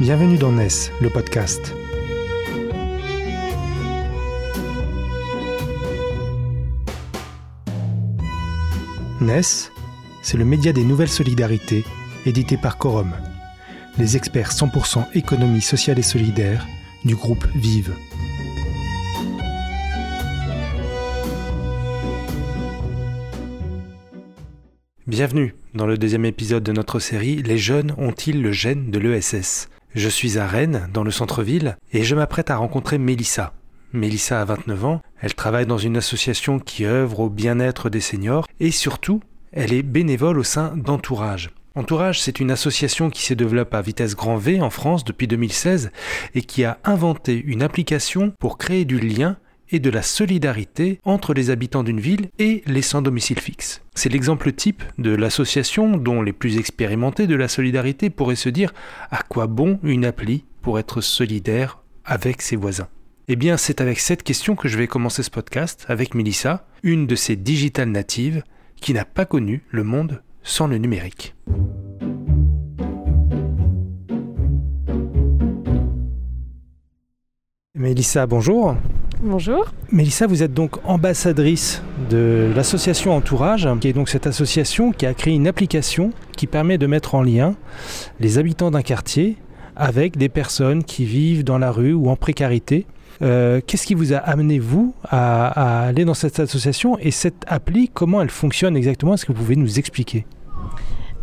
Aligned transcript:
Bienvenue 0.00 0.38
dans 0.38 0.52
NES, 0.52 0.92
le 1.00 1.10
podcast. 1.10 1.74
NES, 9.20 9.40
c'est 10.22 10.36
le 10.36 10.44
média 10.44 10.72
des 10.72 10.84
nouvelles 10.84 11.08
solidarités, 11.08 11.84
édité 12.26 12.56
par 12.56 12.78
Corum, 12.78 13.12
les 13.98 14.16
experts 14.16 14.52
100% 14.52 15.04
économie 15.16 15.60
sociale 15.60 15.98
et 15.98 16.02
solidaire 16.02 16.64
du 17.04 17.16
groupe 17.16 17.44
Vive. 17.56 17.92
Bienvenue 25.08 25.56
dans 25.74 25.86
le 25.86 25.98
deuxième 25.98 26.24
épisode 26.24 26.62
de 26.62 26.70
notre 26.70 27.00
série 27.00 27.42
Les 27.42 27.58
jeunes 27.58 27.96
ont-ils 27.98 28.40
le 28.40 28.52
gène 28.52 28.92
de 28.92 29.00
l'ESS 29.00 29.68
Je 29.94 30.08
suis 30.08 30.38
à 30.38 30.46
Rennes, 30.46 30.88
dans 30.92 31.02
le 31.02 31.10
centre-ville, 31.10 31.78
et 31.92 32.04
je 32.04 32.14
m'apprête 32.14 32.50
à 32.50 32.56
rencontrer 32.56 32.98
Mélissa. 32.98 33.54
Mélissa 33.94 34.42
a 34.42 34.44
29 34.44 34.84
ans, 34.84 35.00
elle 35.22 35.34
travaille 35.34 35.66
dans 35.66 35.78
une 35.78 35.96
association 35.96 36.58
qui 36.58 36.84
œuvre 36.84 37.20
au 37.20 37.30
bien-être 37.30 37.88
des 37.88 38.02
seniors, 38.02 38.46
et 38.60 38.70
surtout, 38.70 39.22
elle 39.50 39.72
est 39.72 39.82
bénévole 39.82 40.38
au 40.38 40.44
sein 40.44 40.76
d'Entourage. 40.76 41.50
Entourage, 41.74 42.20
c'est 42.20 42.38
une 42.38 42.50
association 42.50 43.08
qui 43.08 43.22
se 43.22 43.34
développe 43.34 43.72
à 43.72 43.80
vitesse 43.80 44.14
grand 44.14 44.36
V 44.36 44.60
en 44.60 44.68
France 44.68 45.04
depuis 45.04 45.26
2016 45.26 45.90
et 46.34 46.42
qui 46.42 46.64
a 46.64 46.78
inventé 46.84 47.40
une 47.46 47.62
application 47.62 48.32
pour 48.40 48.58
créer 48.58 48.84
du 48.84 48.98
lien 48.98 49.36
et 49.70 49.80
de 49.80 49.90
la 49.90 50.02
solidarité 50.02 51.00
entre 51.04 51.34
les 51.34 51.50
habitants 51.50 51.82
d'une 51.82 52.00
ville 52.00 52.28
et 52.38 52.62
les 52.66 52.82
sans 52.82 53.02
domicile 53.02 53.40
fixe. 53.40 53.82
C'est 53.94 54.12
l'exemple 54.12 54.52
type 54.52 54.82
de 54.98 55.14
l'association 55.14 55.96
dont 55.96 56.22
les 56.22 56.32
plus 56.32 56.58
expérimentés 56.58 57.26
de 57.26 57.34
la 57.34 57.48
solidarité 57.48 58.10
pourraient 58.10 58.36
se 58.36 58.48
dire 58.48 58.72
à 59.10 59.22
quoi 59.22 59.46
bon 59.46 59.78
une 59.82 60.04
appli 60.04 60.44
pour 60.62 60.78
être 60.78 61.00
solidaire 61.00 61.82
avec 62.04 62.42
ses 62.42 62.56
voisins? 62.56 62.88
Eh 63.28 63.36
bien, 63.36 63.56
c'est 63.58 63.82
avec 63.82 64.00
cette 64.00 64.22
question 64.22 64.56
que 64.56 64.68
je 64.68 64.78
vais 64.78 64.86
commencer 64.86 65.22
ce 65.22 65.30
podcast 65.30 65.84
avec 65.88 66.14
Melissa, 66.14 66.66
une 66.82 67.06
de 67.06 67.14
ces 67.14 67.36
digitales 67.36 67.90
natives 67.90 68.42
qui 68.80 68.94
n'a 68.94 69.04
pas 69.04 69.26
connu 69.26 69.62
le 69.70 69.84
monde 69.84 70.22
sans 70.42 70.66
le 70.66 70.78
numérique. 70.78 71.34
Mélissa, 77.74 78.26
bonjour. 78.26 78.76
Bonjour. 79.20 79.72
Mélissa, 79.90 80.28
vous 80.28 80.44
êtes 80.44 80.54
donc 80.54 80.76
ambassadrice 80.84 81.82
de 82.08 82.52
l'association 82.54 83.16
Entourage, 83.16 83.68
qui 83.80 83.88
est 83.88 83.92
donc 83.92 84.08
cette 84.08 84.28
association 84.28 84.92
qui 84.92 85.06
a 85.06 85.14
créé 85.14 85.34
une 85.34 85.48
application 85.48 86.12
qui 86.36 86.46
permet 86.46 86.78
de 86.78 86.86
mettre 86.86 87.16
en 87.16 87.22
lien 87.22 87.56
les 88.20 88.38
habitants 88.38 88.70
d'un 88.70 88.82
quartier 88.82 89.36
avec 89.74 90.16
des 90.16 90.28
personnes 90.28 90.84
qui 90.84 91.04
vivent 91.04 91.42
dans 91.42 91.58
la 91.58 91.72
rue 91.72 91.94
ou 91.94 92.10
en 92.10 92.14
précarité. 92.14 92.86
Euh, 93.20 93.60
qu'est-ce 93.66 93.88
qui 93.88 93.94
vous 93.94 94.12
a 94.12 94.18
amené, 94.18 94.60
vous, 94.60 94.94
à, 95.02 95.86
aller 95.88 96.04
dans 96.04 96.14
cette 96.14 96.38
association 96.38 96.96
et 97.00 97.10
cette 97.10 97.44
appli, 97.48 97.90
comment 97.92 98.22
elle 98.22 98.30
fonctionne 98.30 98.76
exactement? 98.76 99.14
Est-ce 99.14 99.26
que 99.26 99.32
vous 99.32 99.42
pouvez 99.42 99.56
nous 99.56 99.80
expliquer? 99.80 100.26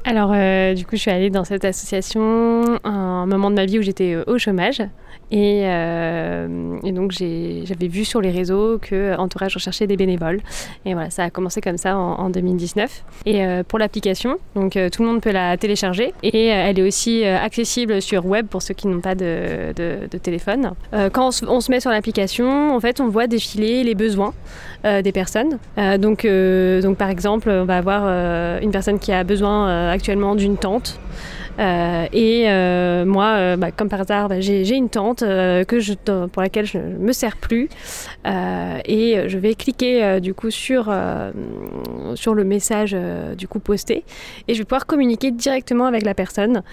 Alors, 0.08 0.32
euh, 0.36 0.76
du 0.76 0.86
coup, 0.86 0.96
je 0.96 1.02
suis 1.02 1.10
allée 1.10 1.32
dans 1.32 1.44
cette 1.44 1.66
association 1.66 2.80
à 2.84 2.90
un 2.90 3.26
moment 3.26 3.50
de 3.50 3.56
ma 3.56 3.66
vie 3.66 3.80
où 3.80 3.82
j'étais 3.82 4.14
euh, 4.14 4.24
au 4.28 4.38
chômage. 4.38 4.84
Euh, 5.34 6.78
et, 6.84 6.92
donc 6.92 7.12
j'avais 7.12 7.88
vu 7.88 8.06
sur 8.06 8.22
les 8.22 8.32
réseaux 8.32 8.78
que 8.80 9.18
Entourage 9.18 9.56
recherchait 9.56 9.88
des 9.88 9.98
bénévoles. 9.98 10.40
Et 10.86 10.94
voilà, 10.94 11.10
ça 11.10 11.24
a 11.24 11.30
commencé 11.30 11.62
comme 11.62 11.78
ça 11.78 11.98
en, 11.98 12.30
2019. 12.30 13.04
Et 13.26 13.46
euh, 13.46 13.64
pour 13.64 13.80
l'application, 13.80 14.38
donc 14.56 14.78
euh, 14.78 14.90
tout 14.90 15.04
le 15.04 15.10
monde 15.10 15.22
peut 15.22 15.32
la 15.32 15.58
télécharger. 15.58 16.14
Et 16.24 16.48
elle 16.48 16.80
est 16.80 16.88
aussi 16.88 17.26
accessible 17.26 18.02
sur 18.02 18.26
web 18.26 18.48
pour 18.48 18.62
ceux 18.62 18.74
qui 18.74 18.88
n'ont 18.88 19.02
pas 19.02 19.16
de, 19.16 19.74
téléphone. 20.22 20.72
quand 21.14 21.32
on 21.48 21.62
se, 21.62 21.72
met 21.72 21.80
sur 21.80 21.92
l'application, 21.92 22.76
en 22.76 22.80
fait, 22.80 23.00
on 23.00 23.08
voit 23.08 23.28
défiler 23.28 23.84
les 23.84 23.96
besoins 23.96 24.34
des 24.84 25.12
personnes. 25.12 25.58
donc, 26.00 26.26
donc 26.26 26.98
par 26.98 27.10
exemple, 27.10 27.50
on 27.50 27.66
va 27.66 27.78
avoir 27.78 28.06
une 28.62 28.72
personne 28.72 29.00
qui 29.00 29.12
a 29.12 29.24
besoin 29.24 29.92
actuellement 29.96 30.36
d'une 30.36 30.58
tente. 30.58 31.00
Euh, 31.60 32.06
et 32.12 32.46
euh, 32.48 33.06
moi, 33.06 33.36
euh, 33.36 33.58
bah, 33.58 33.72
comme 33.72 33.90
par 33.90 34.02
hasard, 34.02 34.30
bah, 34.30 34.42
j'ai 34.42 34.76
une 34.76 34.90
tente 34.90 35.20
que 35.20 35.80
je, 35.80 35.94
pour 36.28 36.42
laquelle 36.42 36.66
je 36.66 36.78
ne 36.78 36.98
me 36.98 37.12
sers 37.12 37.38
plus. 37.38 37.70
et 38.26 39.24
je 39.28 39.38
vais 39.38 39.56
cliquer 39.56 40.20
du 40.20 40.34
coup 40.34 40.52
sur, 40.52 40.94
sur 42.16 42.34
le 42.34 42.44
message 42.44 42.96
du 43.38 43.48
coup 43.48 43.60
posté. 43.60 44.04
Et 44.48 44.54
je 44.54 44.60
vais 44.60 44.66
pouvoir 44.66 44.86
communiquer 44.86 45.32
directement 45.32 45.86
avec 45.86 46.04
la 46.04 46.14
personne 46.14 46.64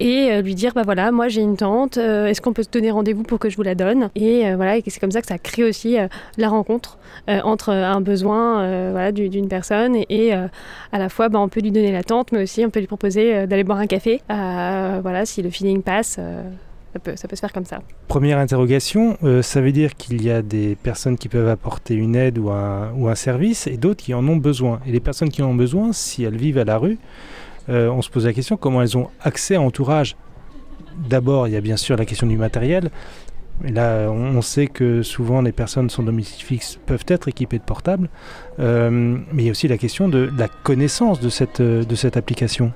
et 0.00 0.40
lui 0.42 0.54
dire 0.54 0.72
bah 0.74 0.82
voilà, 0.84 1.12
moi 1.12 1.28
j'ai 1.28 1.42
une 1.42 1.56
tente, 1.56 1.96
est-ce 1.96 2.40
qu'on 2.40 2.52
peut 2.52 2.62
se 2.62 2.70
donner 2.70 2.90
rendez-vous 2.90 3.22
pour 3.22 3.38
que 3.38 3.50
je 3.50 3.56
vous 3.56 3.62
la 3.62 3.74
donne? 3.74 4.10
Et 4.14 4.54
voilà, 4.54 4.76
c'est 4.86 5.00
comme 5.00 5.10
ça 5.10 5.20
que 5.20 5.28
ça 5.28 5.38
crée 5.38 5.64
aussi 5.64 5.96
la 6.36 6.48
rencontre 6.48 6.98
entre 7.28 7.70
un 7.70 8.00
besoin 8.00 8.90
voilà, 8.90 9.12
d'une 9.12 9.48
personne 9.48 9.96
et, 10.08 10.32
à 10.32 10.98
la 10.98 11.08
fois 11.08 11.28
bah, 11.28 11.38
on 11.40 11.48
peut 11.48 11.60
lui 11.60 11.72
donner 11.72 11.92
la 11.92 12.02
tente, 12.02 12.32
mais 12.32 12.42
aussi 12.42 12.64
on 12.64 12.70
peut 12.70 12.80
lui 12.80 12.86
proposer 12.86 13.46
d'aller 13.46 13.64
boire 13.64 13.78
un 13.78 13.86
café. 13.86 14.20
Euh, 14.32 15.00
voilà, 15.02 15.26
si 15.26 15.42
le 15.42 15.50
feeling 15.50 15.82
passe, 15.82 16.16
euh, 16.18 16.42
ça 16.92 16.98
peut, 16.98 17.14
se 17.16 17.40
faire 17.40 17.52
comme 17.52 17.64
ça. 17.64 17.80
Première 18.08 18.38
interrogation, 18.38 19.16
euh, 19.22 19.42
ça 19.42 19.60
veut 19.60 19.72
dire 19.72 19.94
qu'il 19.94 20.22
y 20.22 20.30
a 20.30 20.42
des 20.42 20.76
personnes 20.76 21.18
qui 21.18 21.28
peuvent 21.28 21.48
apporter 21.48 21.94
une 21.94 22.16
aide 22.16 22.38
ou 22.38 22.50
un, 22.50 23.14
service 23.14 23.66
et 23.66 23.76
d'autres 23.76 24.02
qui 24.02 24.14
en 24.14 24.26
ont 24.26 24.36
besoin. 24.36 24.80
Et 24.86 24.92
les 24.92 25.00
personnes 25.00 25.28
qui 25.28 25.42
en 25.42 25.48
ont 25.48 25.54
besoin, 25.54 25.92
si 25.92 26.24
elles 26.24 26.36
vivent 26.36 26.58
à 26.58 26.64
la 26.64 26.78
rue, 26.78 26.98
on 27.68 28.02
se 28.02 28.10
pose 28.10 28.26
la 28.26 28.32
question 28.32 28.56
comment 28.56 28.82
elles 28.82 28.96
ont 28.96 29.08
accès 29.22 29.54
à 29.54 29.60
entourage? 29.60 30.16
D'abord, 31.08 31.46
il 31.48 31.54
y 31.54 31.56
a 31.56 31.60
bien 31.60 31.76
sûr 31.76 31.96
la 31.96 32.04
question 32.04 32.26
du 32.26 32.36
matériel. 32.36 32.90
Là, 33.62 34.10
on 34.10 34.42
sait 34.42 34.66
que 34.66 35.02
souvent 35.02 35.40
les 35.42 35.52
personnes 35.52 35.88
sans 35.88 36.02
domicile 36.02 36.44
fixe 36.44 36.78
peuvent 36.84 37.04
être 37.06 37.28
équipées 37.28 37.58
de 37.58 37.62
portables, 37.62 38.08
mais 38.58 39.42
il 39.42 39.44
y 39.44 39.48
a 39.48 39.52
aussi 39.52 39.68
la 39.68 39.78
question 39.78 40.08
de 40.08 40.30
la 40.36 40.48
connaissance 40.48 41.20
de 41.20 41.28
cette 41.28 42.16
application. 42.16 42.72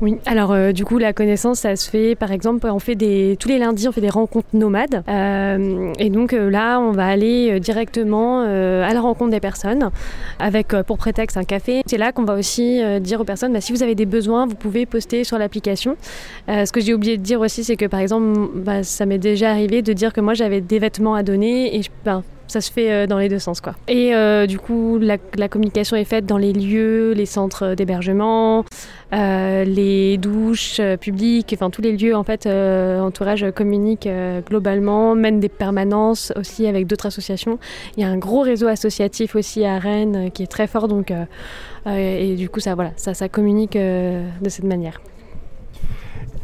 Oui, 0.00 0.16
alors 0.26 0.52
euh, 0.52 0.70
du 0.70 0.84
coup 0.84 0.98
la 0.98 1.12
connaissance 1.12 1.60
ça 1.60 1.74
se 1.74 1.90
fait 1.90 2.14
par 2.14 2.30
exemple 2.30 2.68
on 2.68 2.78
fait 2.78 2.94
des 2.94 3.36
tous 3.40 3.48
les 3.48 3.58
lundis 3.58 3.88
on 3.88 3.92
fait 3.92 4.00
des 4.00 4.08
rencontres 4.08 4.46
nomades 4.52 5.02
euh, 5.08 5.92
et 5.98 6.08
donc 6.08 6.32
euh, 6.32 6.48
là 6.50 6.78
on 6.78 6.92
va 6.92 7.06
aller 7.06 7.58
directement 7.58 8.42
à 8.42 8.94
la 8.94 9.00
rencontre 9.00 9.32
des 9.32 9.40
personnes 9.40 9.90
avec 10.38 10.68
pour 10.86 10.98
prétexte 10.98 11.36
un 11.36 11.42
café. 11.42 11.82
C'est 11.86 11.98
là 11.98 12.12
qu'on 12.12 12.24
va 12.24 12.34
aussi 12.34 12.80
dire 13.00 13.20
aux 13.20 13.24
personnes 13.24 13.52
bah, 13.52 13.60
si 13.60 13.72
vous 13.72 13.82
avez 13.82 13.96
des 13.96 14.06
besoins 14.06 14.46
vous 14.46 14.54
pouvez 14.54 14.86
poster 14.86 15.24
sur 15.24 15.36
l'application. 15.36 15.96
ce 16.46 16.70
que 16.70 16.80
j'ai 16.80 16.94
oublié 16.94 17.16
de 17.16 17.22
dire 17.22 17.40
aussi 17.40 17.64
c'est 17.64 17.76
que 17.76 17.86
par 17.86 18.00
exemple 18.00 18.50
bah, 18.54 18.84
ça 18.84 19.04
m'est 19.04 19.18
déjà 19.18 19.50
arrivé 19.50 19.82
de 19.82 19.92
dire 19.92 20.12
que 20.12 20.20
moi 20.20 20.34
j'avais 20.34 20.60
des 20.60 20.78
vêtements 20.78 21.14
à 21.14 21.24
donner 21.24 21.76
et 21.76 21.82
ben, 22.04 22.22
ça 22.48 22.60
se 22.60 22.72
fait 22.72 23.06
dans 23.06 23.18
les 23.18 23.28
deux 23.28 23.38
sens 23.38 23.60
quoi. 23.60 23.74
Et 23.88 24.12
du 24.46 24.58
coup 24.58 24.98
la, 24.98 25.48
communication 25.48 25.96
est 25.96 26.04
faite 26.04 26.26
dans 26.26 26.38
les 26.38 26.52
lieux, 26.52 27.12
les 27.12 27.26
centres 27.26 27.74
d'hébergement, 27.74 28.64
euh, 29.12 29.64
les 29.64 30.18
douches 30.18 30.80
euh, 30.80 30.98
publiques, 30.98 31.54
enfin 31.54 31.70
tous 31.70 31.80
les 31.80 31.96
lieux 31.96 32.14
en 32.14 32.24
fait, 32.24 32.44
euh, 32.44 33.00
entourage 33.00 33.46
communique 33.54 34.08
globalement, 34.46 35.14
mène 35.14 35.40
des 35.40 35.48
permanences 35.48 36.32
aussi 36.36 36.66
avec 36.66 36.86
d'autres 36.86 37.06
associations. 37.06 37.58
Il 37.96 38.02
y 38.02 38.04
a 38.04 38.08
un 38.08 38.18
gros 38.18 38.42
réseau 38.42 38.66
associatif 38.66 39.34
aussi 39.34 39.64
à 39.64 39.78
Rennes 39.78 40.30
qui 40.32 40.42
est 40.42 40.46
très 40.46 40.66
fort, 40.66 40.88
donc 40.88 41.12
et 41.86 42.34
du 42.34 42.50
coup 42.50 42.60
ça 42.60 42.74
voilà, 42.74 42.92
ça, 42.96 43.14
ça 43.14 43.28
communique 43.28 43.76
de 43.76 44.48
cette 44.48 44.64
manière. 44.64 45.00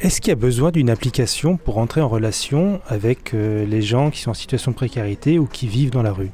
Est-ce 0.00 0.20
qu'il 0.20 0.30
y 0.30 0.32
a 0.32 0.36
besoin 0.36 0.70
d'une 0.70 0.90
application 0.90 1.56
pour 1.56 1.78
entrer 1.78 2.00
en 2.00 2.08
relation 2.08 2.80
avec 2.86 3.32
les 3.32 3.82
gens 3.82 4.10
qui 4.10 4.20
sont 4.20 4.30
en 4.30 4.34
situation 4.34 4.70
de 4.70 4.76
précarité 4.76 5.38
ou 5.38 5.46
qui 5.46 5.66
vivent 5.66 5.90
dans 5.90 6.02
la 6.02 6.12
rue? 6.12 6.30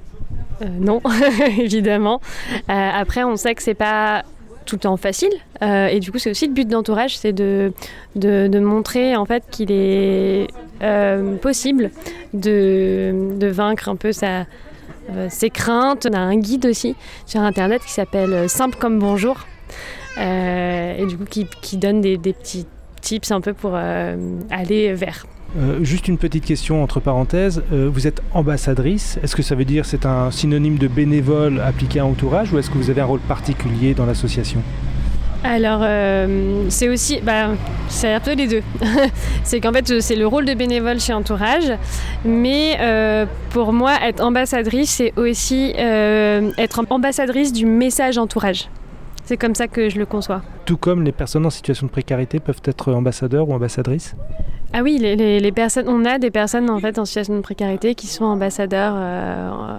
Non, 0.81 1.01
évidemment. 1.59 2.21
après, 2.69 3.25
on 3.25 3.37
sait 3.37 3.55
que 3.55 3.63
c'est 3.63 3.75
pas 3.75 4.25
tout 4.71 4.77
le 4.77 4.81
temps 4.81 4.97
facile. 4.97 5.33
Euh, 5.63 5.89
et 5.89 5.99
du 5.99 6.13
coup, 6.13 6.19
c'est 6.19 6.31
aussi 6.31 6.47
le 6.47 6.53
but 6.53 6.69
d'entourage, 6.69 7.19
c'est 7.19 7.33
de, 7.33 7.73
de, 8.15 8.61
montrer 8.61 9.17
en 9.17 9.25
fait 9.25 9.43
qu'il 9.51 9.73
est 9.73 10.47
euh, 10.83 11.37
possible 11.37 11.91
de, 12.35 13.37
de, 13.37 13.47
vaincre 13.49 13.89
un 13.89 13.97
peu 13.97 14.13
sa, 14.13 14.47
euh, 15.11 15.27
ses 15.29 15.51
craintes. 15.51 16.07
On 16.09 16.15
a 16.15 16.21
un 16.21 16.37
guide 16.37 16.67
aussi 16.67 16.95
sur 17.27 17.41
Internet 17.41 17.83
qui 17.85 17.93
s'appelle 17.93 18.49
Simple 18.49 18.79
comme 18.79 19.01
bonjour. 19.01 19.47
et 20.17 21.05
du 21.09 21.17
coup, 21.17 21.25
qui, 21.25 21.47
qui 21.63 21.77
donne 21.77 22.01
des, 22.01 22.17
des, 22.17 22.33
petits 22.33 22.67
tips 23.01 23.31
un 23.31 23.41
peu 23.41 23.53
pour 23.55 23.75
aller 23.75 24.95
vers. 24.95 25.27
Euh, 25.59 25.83
juste 25.83 26.07
une 26.07 26.19
petite 26.19 26.45
question 26.45 26.83
entre 26.83 27.01
parenthèses. 27.01 27.63
Euh, 27.73 27.91
vous 27.93 28.07
êtes 28.07 28.23
ambassadrice. 28.33 29.19
Est-ce 29.23 29.35
que 29.35 29.43
ça 29.43 29.55
veut 29.55 29.65
dire 29.65 29.85
c'est 29.85 30.07
un 30.07 30.31
synonyme 30.31 30.79
de 30.79 30.87
bénévole 30.87 31.61
appliqué 31.61 31.99
à 31.99 32.07
entourage 32.07 32.53
ou 32.53 32.59
est-ce 32.59 32.71
que 32.71 32.79
vous 32.79 32.91
avez 32.91 33.01
un 33.01 33.07
rôle 33.07 33.21
particulier 33.21 33.95
dans 33.95 34.07
l'association? 34.07 34.63
Alors, 35.43 35.81
euh, 35.83 36.67
c'est 36.69 36.89
aussi, 36.89 37.21
bah, 37.23 37.49
c'est 37.89 38.13
un 38.13 38.21
peu 38.21 38.35
les 38.35 38.47
deux. 38.47 38.63
c'est 39.43 39.61
qu'en 39.61 39.73
fait, 39.73 40.01
c'est 40.01 40.15
le 40.15 40.27
rôle 40.27 40.45
de 40.45 40.53
bénévole 40.53 41.01
chez 41.01 41.15
Entourage, 41.15 41.73
mais 42.27 42.79
pour 43.49 43.73
moi, 43.73 43.95
être 44.05 44.23
ambassadrice, 44.23 44.91
c'est 44.91 45.15
aussi 45.17 45.73
être 45.77 46.85
ambassadrice 46.91 47.55
du 47.55 47.65
message 47.65 48.19
Entourage. 48.19 48.69
C'est 49.25 49.37
comme 49.37 49.55
ça 49.55 49.69
que 49.69 49.89
je 49.89 49.99
le 49.99 50.07
conçois. 50.07 50.43
Tout 50.65 50.77
comme 50.77 51.03
les 51.03 51.13
personnes 51.13 51.47
en 51.47 51.51
situation 51.51 51.87
de 51.87 51.93
précarité 51.93 52.41
peuvent 52.41 52.63
être 52.65 52.93
ambassadeurs 52.93 53.49
ou 53.49 53.53
ambassadrices 53.53 54.17
Ah 54.73 54.83
oui, 54.83 54.99
les, 54.99 55.53
personnes, 55.53 55.89
on 55.89 56.05
a 56.05 56.19
des 56.19 56.31
personnes 56.31 56.69
en 56.69 56.79
fait 56.81 56.99
en 56.99 57.05
situation 57.05 57.37
de 57.37 57.41
précarité 57.41 57.95
qui 57.95 58.07
sont 58.07 58.25
ambassadeurs, 58.25 58.95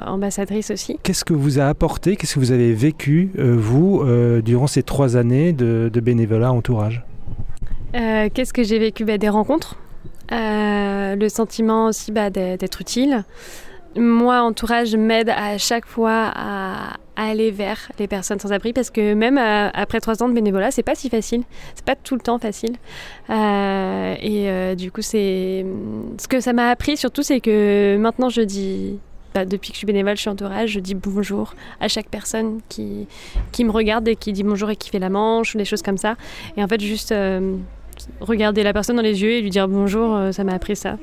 ambassadrices 0.08 0.72
aussi. 0.72 0.98
Qu'est-ce 1.04 1.26
que 1.26 1.34
vous 1.34 1.60
a 1.60 1.66
apporté, 1.66 2.16
qu'est-ce 2.16 2.36
que 2.36 2.40
vous 2.40 2.52
avez 2.52 2.74
vécu 2.74 3.32
vous 3.36 4.04
durant 4.42 4.68
ces 4.68 4.84
trois 4.84 5.18
années 5.18 5.54
de, 5.54 5.90
bénévolat 6.02 6.52
entourage 6.52 7.04
Qu'est-ce 7.94 8.54
que 8.54 8.64
j'ai 8.64 8.80
vécu? 8.80 9.04
Bah, 9.04 9.18
Des 9.18 9.30
rencontres, 9.30 9.76
le 10.32 11.28
sentiment 11.28 11.88
aussi 11.88 12.12
bah, 12.12 12.30
d'être 12.30 12.82
utile. 12.82 13.26
Moi, 13.98 14.42
entourage 14.42 14.96
m'aide 14.96 15.30
à 15.30 15.58
chaque 15.58 15.86
fois 15.86 16.32
à, 16.34 16.94
aller 17.26 17.52
vers 17.52 17.92
les 18.00 18.08
personnes 18.08 18.40
sans 18.40 18.52
abri 18.52 18.74
parce 18.74 18.90
que 18.90 19.14
même 19.14 19.38
euh, 19.38 19.70
après 19.74 20.00
trois 20.00 20.22
ans 20.24 20.30
de 20.30 20.34
bénévolat, 20.34 20.72
c'est 20.72 20.84
pas 20.84 20.96
si 20.96 21.10
facile. 21.10 21.44
C'est 21.76 21.86
pas 21.86 21.96
tout 21.96 22.16
le 22.16 22.22
temps 22.22 22.40
facile. 22.40 22.76
Euh, 23.30 24.16
et 24.22 24.50
euh, 24.50 24.76
du 24.76 24.92
coup, 24.92 25.02
c'est 25.02 25.66
ce 26.18 26.28
que 26.28 26.40
ça 26.40 26.54
m'a 26.54 26.70
appris 26.70 26.98
surtout, 26.98 27.24
c'est 27.24 27.40
que 27.40 27.98
maintenant 27.98 28.30
je 28.30 28.42
dis 28.42 29.00
bah, 29.34 29.46
depuis 29.46 29.70
que 29.70 29.76
je 29.76 29.80
suis 29.80 29.88
bénévole, 29.88 30.16
je 30.16 30.22
suis 30.22 30.30
entourage, 30.30 30.72
je 30.72 30.80
dis 30.80 30.96
bonjour 30.96 31.54
à 31.80 31.88
chaque 31.88 32.10
personne 32.10 32.60
qui, 32.70 33.08
qui 33.52 33.64
me 33.64 33.72
regarde 33.72 34.08
et 34.08 34.16
qui 34.16 34.34
dit 34.34 34.44
bonjour 34.44 34.70
et 34.70 34.76
qui 34.76 34.90
fait 34.90 35.00
la 35.00 35.10
manche 35.10 35.56
des 35.56 35.66
choses 35.66 35.82
comme 35.82 35.98
ça. 35.98 36.16
Et 36.58 36.64
en 36.64 36.68
fait, 36.68 36.82
juste 36.82 37.14
regarder 38.20 38.64
la 38.64 38.74
personne 38.74 38.96
dans 38.96 39.02
les 39.02 39.22
yeux 39.22 39.32
et 39.32 39.42
lui 39.42 39.50
dire 39.50 39.68
bonjour, 39.68 40.34
ça 40.34 40.44
m'a 40.44 40.54
appris 40.54 40.76
ça. 40.76 40.98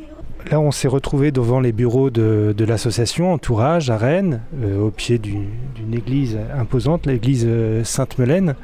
Là, 0.50 0.60
on 0.60 0.70
s'est 0.70 0.88
retrouvé 0.88 1.30
devant 1.30 1.60
les 1.60 1.72
bureaux 1.72 2.08
de, 2.08 2.54
l'association 2.64 3.32
Entourage 3.32 3.90
à 3.90 3.98
Rennes, 3.98 4.40
euh, 4.62 4.80
au 4.80 4.90
pied 4.90 5.18
d'une 5.18 5.92
église 5.92 6.38
imposante, 6.56 7.06
l'église 7.06 7.44
euh, 7.46 7.84
Sainte-Melaine. 7.84 8.54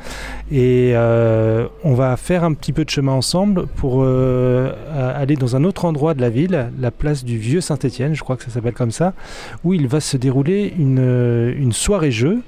Et 0.51 0.93
euh, 0.95 1.67
on 1.83 1.95
va 1.95 2.17
faire 2.17 2.43
un 2.43 2.55
petit 2.55 2.73
peu 2.73 2.85
de 2.85 2.91
chemin 2.91 3.13
ensemble 3.13 3.67
pour 3.67 4.05
aller 4.05 5.37
dans 5.37 5.57
un 5.57 5.65
autre 5.65 5.85
endroit 5.85 6.15
de 6.15 6.21
la 6.21 6.31
ville, 6.31 6.71
la 6.79 6.91
place 6.91 7.25
du 7.25 7.37
Vieux 7.37 7.61
Saint-Étienne, 7.61 8.15
je 8.15 8.23
crois 8.23 8.37
que 8.37 8.45
ça 8.45 8.51
s'appelle 8.51 8.73
comme 8.73 8.91
ça, 8.91 9.13
où 9.63 9.75
il 9.75 9.87
va 9.87 10.01
se 10.01 10.17
dérouler 10.17 10.73
une, 10.79 11.55
une 11.59 11.73
soirée-jeu. 11.73 12.41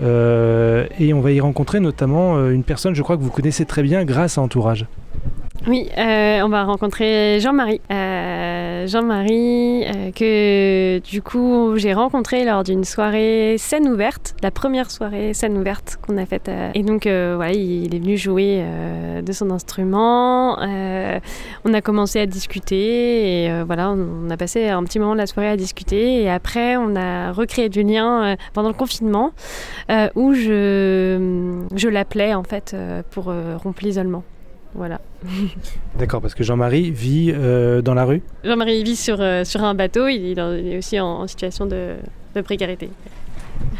et 0.00 1.14
on 1.14 1.20
va 1.20 1.30
y 1.30 1.40
rencontrer 1.40 1.78
notamment 1.78 2.48
une 2.48 2.64
personne, 2.64 2.94
je 2.94 3.02
crois 3.02 3.16
que 3.16 3.22
vous 3.22 3.30
connaissez 3.30 3.64
très 3.64 3.82
bien 3.82 4.04
grâce 4.04 4.38
à 4.38 4.42
Entourage. 4.42 4.86
Oui, 5.68 5.88
euh, 5.96 6.40
on 6.42 6.48
va 6.48 6.64
rencontrer 6.64 7.38
Jean-Marie. 7.38 7.80
Euh, 7.92 8.88
Jean-Marie, 8.88 9.84
euh, 9.84 10.10
que 10.10 10.98
du 10.98 11.22
coup 11.22 11.76
j'ai 11.76 11.94
rencontré 11.94 12.44
lors 12.44 12.64
d'une 12.64 12.82
soirée 12.82 13.54
scène 13.58 13.86
ouverte, 13.86 14.34
la 14.42 14.50
première 14.50 14.90
soirée 14.90 15.34
scène 15.34 15.56
ouverte 15.56 16.00
qu'on 16.04 16.18
a 16.18 16.26
faite. 16.26 16.50
et 16.74 16.82
donc 16.82 17.04
voilà, 17.04 17.52
il 17.52 17.94
est 17.94 17.98
venu 18.00 18.16
jouer 18.16 18.64
de 19.22 19.32
son 19.32 19.50
instrument. 19.50 20.58
on 20.58 21.74
a 21.74 21.80
commencé 21.80 22.18
à 22.18 22.26
discuter 22.26 23.44
et 23.44 23.62
voilà, 23.62 23.92
on, 23.92 24.30
a 24.30 24.36
passé 24.36 24.68
un 24.68 24.82
petit 24.82 24.98
moment 24.98 25.12
de 25.12 25.18
la 25.18 25.26
soirée 25.26 25.48
à 25.48 25.56
discuter. 25.56 26.22
Et 26.22 26.30
après, 26.30 26.76
on 26.76 26.96
a 26.96 27.30
recréé 27.30 27.68
du 27.68 27.84
lien 27.84 28.36
pendant 28.52 28.68
le 28.68 28.74
confinement 28.74 29.30
où 30.16 30.34
je, 30.34 31.60
je 31.76 31.88
l'appelais 31.88 32.34
en 32.34 32.42
fait 32.42 32.74
pour 33.12 33.32
rompre 33.62 33.84
l'isolement. 33.84 34.24
Voilà. 34.74 35.00
D'accord, 35.98 36.20
parce 36.20 36.34
que 36.34 36.44
Jean-Marie 36.44 36.90
vit 36.90 37.32
euh, 37.34 37.82
dans 37.82 37.94
la 37.94 38.04
rue? 38.04 38.22
Jean-Marie 38.44 38.82
vit 38.82 38.96
sur, 38.96 39.20
euh, 39.20 39.44
sur 39.44 39.62
un 39.62 39.74
bateau, 39.74 40.08
il 40.08 40.38
est, 40.38 40.78
aussi 40.78 40.98
en, 40.98 41.26
situation 41.26 41.66
de, 41.66 41.96
précarité. 42.44 42.88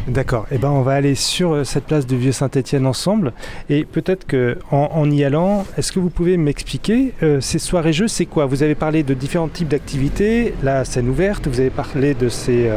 D'accord, 0.07 0.47
et 0.51 0.57
eh 0.57 0.59
ben 0.59 0.71
on 0.71 0.83
va 0.83 0.93
aller 0.93 1.15
sur 1.15 1.53
euh, 1.53 1.65
cette 1.65 1.85
place 1.85 2.07
du 2.07 2.17
Vieux 2.17 2.33
Saint-Étienne 2.33 2.87
ensemble. 2.87 3.33
Et 3.71 3.85
peut-être 3.85 4.27
que 4.27 4.59
en, 4.71 5.11
y 5.11 5.25
allant, 5.25 5.65
est-ce 5.77 5.93
que 5.93 5.99
vous 5.99 6.11
pouvez 6.11 6.37
m'expliquer 6.37 7.15
ces 7.41 7.59
soirées-jeux, 7.59 8.09
c'est 8.09 8.27
quoi? 8.27 8.47
Vous 8.47 8.63
avez 8.63 8.75
parlé 8.75 9.03
de 9.03 9.15
différents 9.15 9.49
types 9.49 9.69
d'activités, 9.69 10.55
la 10.63 10.85
scène 10.85 11.09
ouverte, 11.09 11.49
vous 11.49 11.61
avez 11.61 11.71
parlé 11.71 12.15
de 12.15 12.29
ces, 12.29 12.71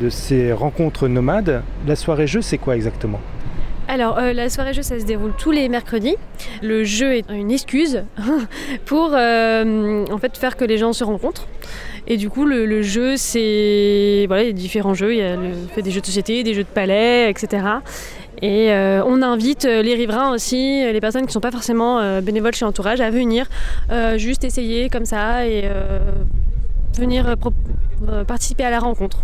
de 0.00 0.08
ces 0.08 0.52
rencontres 0.52 1.08
nomades. 1.08 1.62
La 1.86 1.96
soirée-jeu, 1.96 2.42
c'est 2.42 2.58
quoi 2.58 2.76
exactement? 2.76 3.20
Alors, 3.88 4.18
euh, 4.18 4.32
la 4.32 4.50
soirée 4.50 4.74
jeu, 4.74 4.82
ça 4.82 4.98
se 4.98 5.04
déroule 5.04 5.32
tous 5.38 5.52
les 5.52 5.68
mercredis. 5.68 6.16
Le 6.62 6.82
jeu 6.84 7.14
est 7.14 7.30
une 7.30 7.52
excuse 7.52 8.02
pour 8.84 9.10
euh, 9.12 10.04
en 10.10 10.18
fait 10.18 10.36
faire 10.36 10.56
que 10.56 10.64
les 10.64 10.76
gens 10.76 10.92
se 10.92 11.04
rencontrent. 11.04 11.46
Et 12.08 12.16
du 12.16 12.28
coup, 12.28 12.44
le, 12.44 12.82
jeu, 12.82 13.16
c'est 13.16 14.24
voilà, 14.28 14.42
il 14.42 14.46
y 14.46 14.50
a 14.50 14.52
différents 14.52 14.94
jeux. 14.94 15.14
Il 15.14 15.18
y 15.18 15.22
a 15.22 15.36
des 15.82 15.90
jeux 15.90 16.00
de 16.00 16.06
société, 16.06 16.42
des 16.42 16.54
jeux 16.54 16.64
de 16.64 16.68
palais, 16.68 17.30
etc. 17.30 17.64
Et 18.42 18.70
euh, 18.70 19.02
on 19.06 19.22
invite 19.22 19.64
les 19.64 19.94
riverains 19.94 20.32
aussi, 20.32 20.84
les 20.84 21.00
personnes 21.00 21.22
qui 21.22 21.28
ne 21.28 21.32
sont 21.32 21.40
pas 21.40 21.50
forcément 21.50 22.20
bénévoles 22.20 22.54
chez 22.54 22.64
Entourage, 22.64 23.00
à 23.00 23.10
venir 23.10 23.48
juste 24.16 24.44
essayer 24.44 24.88
comme 24.88 25.04
ça 25.04 25.46
et 25.46 25.68
venir 26.96 27.34
participer 28.28 28.64
à 28.64 28.70
la 28.70 28.78
rencontre. 28.78 29.22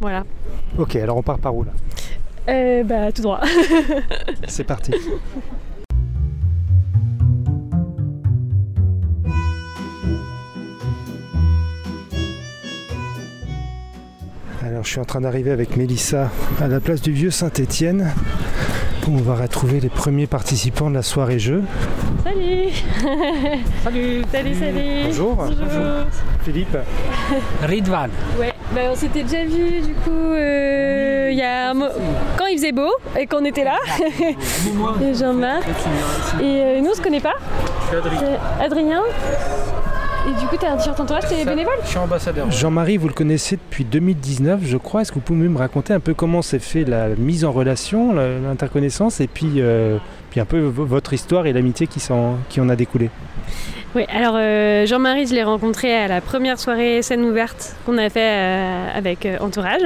Voilà. 0.00 0.24
Ok, 0.76 0.96
alors 0.96 1.16
on 1.16 1.22
part 1.22 1.38
par 1.38 1.54
où 1.54 1.64
là? 1.64 1.72
Euh, 2.48 2.82
bah, 2.84 3.12
tout 3.12 3.22
droit. 3.22 3.40
C'est 4.46 4.64
parti. 4.64 4.92
Alors 14.78 14.86
je 14.86 14.92
suis 14.92 15.00
en 15.00 15.04
train 15.04 15.20
d'arriver 15.20 15.50
avec 15.50 15.76
Mélissa 15.76 16.30
à 16.60 16.68
la 16.68 16.78
place 16.78 17.02
du 17.02 17.10
vieux 17.10 17.32
Saint-Étienne. 17.32 18.14
On 19.08 19.16
va 19.16 19.34
retrouver 19.34 19.80
les 19.80 19.88
premiers 19.88 20.28
participants 20.28 20.88
de 20.88 20.94
la 20.94 21.02
soirée 21.02 21.40
jeu. 21.40 21.64
Salut 22.22 22.68
Salut 23.82 24.22
Salut, 24.30 24.54
salut 24.54 25.02
Bonjour 25.06 25.34
Bonjour 25.34 26.06
Philippe 26.44 26.78
Ridvan 27.64 28.06
Ouais, 28.38 28.52
bah, 28.72 28.82
on 28.92 28.94
s'était 28.94 29.24
déjà 29.24 29.44
vu 29.44 29.80
du 29.80 29.94
coup 29.94 30.10
euh, 30.10 31.30
il 31.32 31.38
y 31.38 31.42
a 31.42 31.72
quand 32.36 32.46
il 32.46 32.58
faisait 32.58 32.70
beau 32.70 32.92
et 33.18 33.26
qu'on 33.26 33.44
était 33.44 33.64
là. 33.64 33.78
Jean-Marc. 35.18 35.66
Et 36.40 36.44
euh, 36.44 36.80
nous 36.80 36.90
on 36.90 36.94
se 36.94 37.02
connaît 37.02 37.18
pas 37.18 37.34
Adrien. 37.92 38.38
Adrien 38.60 39.02
et 40.26 40.40
du 40.40 40.46
coup, 40.46 40.56
tu 40.58 40.66
as 40.66 40.72
un 40.72 40.76
t-shirt 40.76 40.98
entourage, 40.98 41.24
tu 41.28 41.34
es 41.34 41.44
bénévole 41.44 41.74
Je 41.84 41.88
suis 41.88 41.98
ambassadeur. 41.98 42.50
Jean-Marie, 42.50 42.96
vous 42.96 43.08
le 43.08 43.14
connaissez 43.14 43.56
depuis 43.56 43.84
2019, 43.84 44.60
je 44.64 44.76
crois. 44.76 45.02
Est-ce 45.02 45.10
que 45.10 45.16
vous 45.16 45.20
pouvez 45.20 45.48
me 45.48 45.58
raconter 45.58 45.92
un 45.92 46.00
peu 46.00 46.14
comment 46.14 46.42
s'est 46.42 46.58
fait 46.58 46.84
la 46.84 47.08
mise 47.08 47.44
en 47.44 47.52
relation, 47.52 48.12
l'interconnaissance, 48.14 49.20
et 49.20 49.26
puis, 49.26 49.54
euh, 49.56 49.98
puis 50.30 50.40
un 50.40 50.44
peu 50.44 50.58
votre 50.60 51.12
histoire 51.12 51.46
et 51.46 51.52
l'amitié 51.52 51.86
qui, 51.86 52.00
qui 52.48 52.60
en 52.60 52.68
a 52.68 52.76
découlé? 52.76 53.10
Oui, 53.94 54.04
alors 54.08 54.34
euh, 54.36 54.86
Jean-Marie, 54.86 55.26
je 55.26 55.34
l'ai 55.34 55.42
rencontré 55.42 55.94
à 55.96 56.08
la 56.08 56.20
première 56.20 56.58
soirée 56.58 57.02
scène 57.02 57.24
ouverte 57.24 57.76
qu'on 57.86 57.98
a 57.98 58.08
fait 58.10 58.20
euh, 58.20 58.88
avec 58.94 59.26
Entourage. 59.40 59.82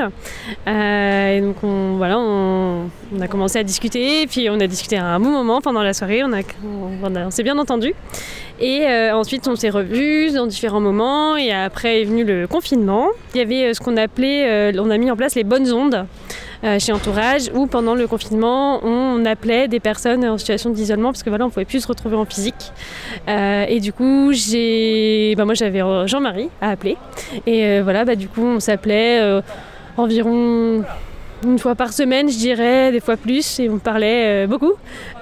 et 0.67 1.41
donc, 1.41 1.57
on, 1.63 1.97
voilà, 1.97 2.19
on, 2.19 2.91
a 3.21 3.29
commencé 3.29 3.59
à 3.59 3.63
discuter, 3.63 4.27
puis 4.27 4.49
on 4.51 4.59
a 4.61 4.67
discuté 4.67 4.97
un 4.97 5.21
bon 5.21 5.31
moment 5.31 5.61
pendant 5.61 5.83
la 5.83 5.95
soirée, 5.95 6.23
on, 6.25 6.33
on 7.05 7.31
s'est 7.31 7.43
bien 7.43 7.59
entendu. 7.59 7.95
Et 8.63 8.87
euh, 8.87 9.15
ensuite, 9.17 9.49
on 9.49 9.57
s'est 9.57 9.71
revus 9.71 10.33
dans 10.33 10.47
différents 10.47 10.81
moments. 10.81 11.37
Et 11.37 11.53
après 11.53 12.03
est 12.03 12.05
venu 12.05 12.25
le 12.25 12.47
confinement. 12.47 13.09
Il 13.35 13.39
y 13.39 13.41
avait 13.41 13.65
euh, 13.65 13.75
ce 13.75 13.81
qu'on 13.81 13.97
appelait, 13.97 14.49
euh, 14.49 14.81
on 14.81 14.89
a 14.91 14.99
mis 14.99 15.11
en 15.11 15.17
place 15.17 15.35
les 15.35 15.43
bonnes 15.45 15.73
ondes 15.73 16.07
chez 16.79 16.93
Entourage, 16.93 17.51
où 17.55 17.67
pendant 17.67 17.95
le 17.95 18.07
confinement, 18.07 18.85
on 18.85 19.25
appelait 19.25 19.69
des 19.69 19.81
personnes 19.81 20.25
en 20.25 20.39
situation 20.39 20.71
d'isolement, 20.71 21.11
parce 21.11 21.23
que 21.23 21.29
voilà, 21.29 21.47
on 21.47 21.51
pouvait 21.51 21.65
plus 21.65 21.81
se 21.81 21.89
retrouver 21.89 22.17
en 22.17 22.25
physique. 22.25 22.73
et 23.29 23.81
du 23.81 23.93
coup, 23.93 24.33
j'ai, 24.33 25.35
bah, 25.37 25.45
moi, 25.45 25.55
j'avais 25.55 25.81
Jean-Marie 26.07 26.51
à 26.61 26.71
appeler. 26.71 26.97
Et 27.47 27.81
voilà, 27.81 28.05
bah, 28.05 28.15
du 28.15 28.29
coup, 28.29 28.45
on 28.45 28.61
s'appelait 28.61 29.41
environ 29.97 30.85
une 31.45 31.59
fois 31.59 31.75
par 31.75 31.93
semaine, 31.93 32.31
je 32.31 32.39
dirais, 32.39 32.93
des 32.93 33.01
fois 33.01 33.17
plus, 33.17 33.61
et 33.61 33.69
on 33.69 33.79
parlait 33.79 34.45
euh, 34.45 34.47
beaucoup, 34.47 34.73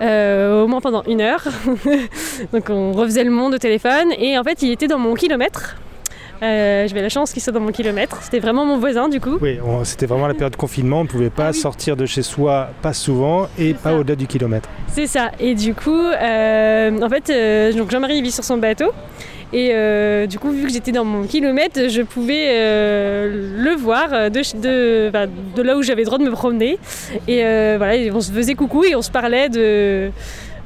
euh, 0.00 0.62
au 0.62 0.66
moins 0.66 0.80
pendant 0.80 1.02
une 1.04 1.20
heure. 1.20 1.44
Donc 2.52 2.68
on 2.68 2.92
refaisait 2.92 3.25
le 3.25 3.30
monde 3.30 3.54
au 3.54 3.59
téléphone, 3.59 4.12
et 4.18 4.38
en 4.38 4.44
fait 4.44 4.62
il 4.62 4.70
était 4.70 4.88
dans 4.88 4.99
mon 4.99 5.14
kilomètre. 5.14 5.76
Euh, 6.42 6.87
J'avais 6.88 7.02
la 7.02 7.09
chance 7.09 7.32
qu'il 7.32 7.42
soit 7.42 7.52
dans 7.52 7.61
mon 7.61 7.73
kilomètre. 7.73 8.18
C'était 8.23 8.38
vraiment 8.38 8.64
mon 8.64 8.78
voisin 8.78 9.09
du 9.09 9.20
coup. 9.20 9.38
Oui, 9.40 9.59
c'était 9.85 10.06
vraiment 10.06 10.26
la 10.26 10.35
période 10.35 10.52
de 10.52 10.56
confinement. 10.56 11.00
On 11.00 11.04
ne 11.04 11.09
pouvait 11.09 11.30
pas 11.30 11.49
ah 11.49 11.52
sortir 11.52 11.97
de 11.97 12.06
chez 12.06 12.23
soi, 12.23 12.70
pas 12.82 12.92
souvent, 12.92 13.49
et 13.59 13.75
pas 13.75 13.94
au-delà 13.94 14.16
du 14.16 14.26
kilomètre. 14.26 14.68
C'est 14.88 15.06
ça. 15.06 15.30
Et 15.38 15.54
du 15.54 15.75
coup, 15.75 16.00
en 16.00 17.09
fait, 17.09 17.32
Jean-Marie 17.90 18.23
vit 18.23 18.32
sur 18.32 18.44
son 18.44 18.56
bateau. 18.59 18.92
Et 19.52 19.70
euh, 19.73 20.26
du 20.26 20.38
coup, 20.38 20.50
vu 20.50 20.66
que 20.66 20.73
j'étais 20.73 20.92
dans 20.92 21.04
mon 21.04 21.25
kilomètre, 21.25 21.88
je 21.88 22.02
pouvais 22.02 22.50
euh, 22.50 23.56
le 23.59 23.75
voir 23.75 24.30
de, 24.30 25.11
de, 25.11 25.62
là 25.62 25.76
où 25.76 25.82
j'avais 25.82 26.02
le 26.02 26.06
droit 26.06 26.18
de 26.18 26.25
me 26.25 26.30
promener. 26.30 26.78
Et 27.26 27.44
euh, 27.44 27.75
voilà, 27.76 28.14
on 28.14 28.20
se 28.20 28.30
faisait 28.30 28.54
coucou 28.54 28.85
et 28.85 28.94
on 28.94 29.02
se 29.02 29.11
parlait 29.11 29.49
de 29.49 30.11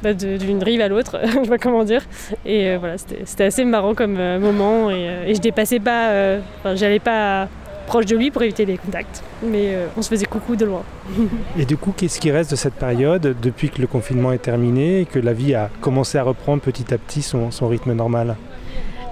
bah, 0.04 0.14
d'une 0.14 0.62
rive 0.62 0.80
à 0.80 0.88
l'autre, 0.88 1.18
je 1.24 1.42
sais 1.42 1.48
pas 1.48 1.58
comment 1.58 1.84
dire. 1.84 2.02
Et 2.46 2.76
voilà, 2.76 2.96
c'était 2.98 3.44
assez 3.44 3.64
marrant 3.64 3.94
comme 3.94 4.14
moment. 4.38 4.90
Et, 4.90 5.34
je 5.34 5.40
dépassais 5.40 5.80
pas, 5.80 6.38
j'allais 6.74 7.00
pas 7.00 7.48
proche 7.86 8.06
de 8.06 8.16
lui 8.16 8.30
pour 8.30 8.42
éviter 8.42 8.64
les 8.64 8.78
contacts. 8.78 9.22
Mais 9.42 9.76
on 9.96 10.02
se 10.02 10.08
faisait 10.08 10.26
coucou 10.26 10.56
de 10.56 10.64
loin. 10.64 10.82
et 11.58 11.64
du 11.64 11.76
coup, 11.76 11.92
qu'est-ce 11.96 12.20
qui 12.20 12.30
reste 12.30 12.50
de 12.50 12.56
cette 12.56 12.74
période 12.74 13.34
depuis 13.42 13.70
que 13.70 13.80
le 13.80 13.86
confinement 13.86 14.32
est 14.32 14.38
terminé 14.38 15.00
et 15.00 15.04
que 15.06 15.18
la 15.18 15.32
vie 15.32 15.54
a 15.54 15.70
commencé 15.80 16.18
à 16.18 16.22
reprendre 16.22 16.62
petit 16.62 16.94
à 16.94 16.98
petit 16.98 17.22
son 17.22 17.68
rythme 17.68 17.92
normal? 17.92 18.36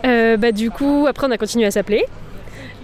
Euh, 0.05 0.37
bah, 0.37 0.53
du 0.53 0.71
coup, 0.71 1.07
après, 1.09 1.27
on 1.27 1.31
a 1.31 1.39
continué 1.39 1.67
à 1.67 1.71
s'appeler. 1.71 2.05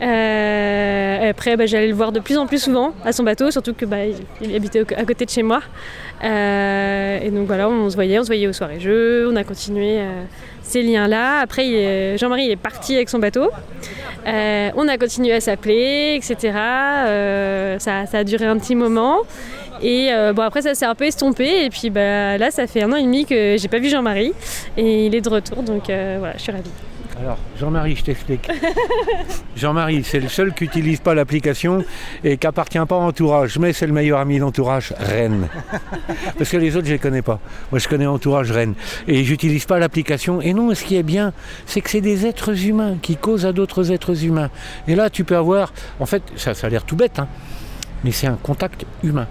Euh, 0.00 1.31
après, 1.31 1.57
bah, 1.57 1.67
j'allais 1.67 1.88
le 1.88 1.95
voir 1.95 2.12
de 2.12 2.21
plus 2.21 2.37
en 2.37 2.47
plus 2.47 2.62
souvent 2.62 2.93
à 3.05 3.12
son 3.12 3.23
bateau, 3.23 3.50
surtout 3.50 3.75
que 3.75 3.85
bah, 3.85 3.99
il, 4.40 4.55
habitait 4.55 4.85
à 4.95 5.05
côté 5.05 5.25
de 5.25 5.31
chez 5.31 5.43
moi. 5.43 5.61
Euh, 6.25 7.19
et 7.21 7.31
donc 7.31 7.47
voilà, 7.47 7.69
on 7.69 7.90
se 7.90 7.95
voyait, 7.95 8.19
on 8.19 8.23
se 8.23 8.28
voyait 8.28 8.47
aux 8.47 8.52
soirées 8.52 8.81
jeux, 8.81 9.28
on 9.31 9.37
a 9.37 9.45
continué 9.45 9.99
euh, 9.99 10.23
ces 10.62 10.83
liens-là. 10.83 11.40
Après, 11.40 12.17
Jean-Marie 12.19 12.50
est 12.50 12.57
parti 12.57 12.95
avec 12.95 13.09
son 13.09 13.19
bateau. 13.19 13.50
On 14.26 14.88
a 14.88 14.99
continué 14.99 15.33
à 15.33 15.40
s'appeler, 15.40 16.17
etc. 16.17 16.52
Ça, 17.78 18.05
a 18.12 18.25
duré 18.25 18.47
un 18.47 18.59
petit 18.59 18.75
moment. 18.75 19.21
Et 19.83 20.11
bon, 20.35 20.43
après, 20.43 20.62
ça 20.62 20.75
s'est 20.75 20.87
un 20.87 20.95
peu 20.95 21.05
estompé. 21.05 21.64
Et 21.64 21.71
puis 21.71 21.90
bah, 21.90 22.37
là, 22.37 22.50
ça 22.50 22.67
fait 22.67 22.83
un 22.83 22.93
an 22.93 22.97
et 22.97 23.02
demi 23.02 23.25
que 23.25 23.57
j'ai 23.59 23.69
pas 23.69 23.78
vu 23.78 23.88
Jean-Marie. 23.88 24.33
Et 24.76 25.07
il 25.07 25.14
est 25.14 25.23
de 25.23 25.28
retour, 25.31 25.62
donc 25.62 25.85
voilà, 25.87 26.35
je 26.37 26.43
suis 26.43 26.52
ravie. 26.52 26.71
Alors, 27.21 27.39
Jean-Marie, 27.59 27.97
je 27.97 28.05
t'explique. 28.05 28.49
Jean-Marie, 29.57 30.05
c'est 30.05 30.21
le 30.21 30.29
seul 30.29 30.55
qui 30.55 30.65
n'utilise 30.65 31.01
pas 31.01 31.15
l'application 31.15 31.85
et 32.23 32.37
qui 32.37 32.47
appartient 32.47 32.79
pas 32.79 32.95
à 32.95 32.99
Entourage, 32.99 33.59
mais 33.59 33.73
c'est 33.73 33.89
le 33.89 33.93
meilleur 33.93 34.21
ami 34.21 34.39
d'Entourage, 34.39 34.95
Rennes. 34.99 35.49
Parce 36.39 36.51
que 36.51 36.57
les 36.57 36.77
autres, 36.77 36.87
je 36.87 36.93
les 36.93 36.99
connais 36.99 37.23
pas. 37.23 37.41
Moi, 37.73 37.81
je 37.81 37.89
connais 37.89 38.07
Entourage 38.07 38.53
Rennes. 38.53 38.75
Et 39.09 39.25
j'utilise 39.25 39.65
pas 39.65 39.81
l'application. 39.81 40.41
Et 40.41 40.55
non, 40.55 40.73
ce 40.75 40.85
qui 40.85 40.97
est 40.97 41.03
bien, 41.03 41.33
c'est 41.67 41.81
que 41.81 41.91
c'est 41.91 42.01
des 42.01 42.25
êtres 42.25 42.67
humains 42.67 42.97
qui 43.03 43.17
causent 43.17 43.47
à 43.47 43.53
d'autres 43.53 43.91
êtres 43.91 44.25
humains. 44.25 44.51
Et 44.87 44.95
là, 44.95 45.11
tu 45.11 45.25
peux 45.25 45.37
avoir, 45.37 45.73
en 45.99 46.07
fait, 46.07 46.23
ça, 46.37 46.55
ça 46.55 46.69
a 46.69 46.71
l'air 46.71 46.85
tout 46.85 46.97
bête, 46.97 47.19
hein, 47.19 47.27
mais 48.05 48.13
c'est 48.13 48.29
un 48.29 48.39
contact 48.41 48.87
humain. 49.03 49.27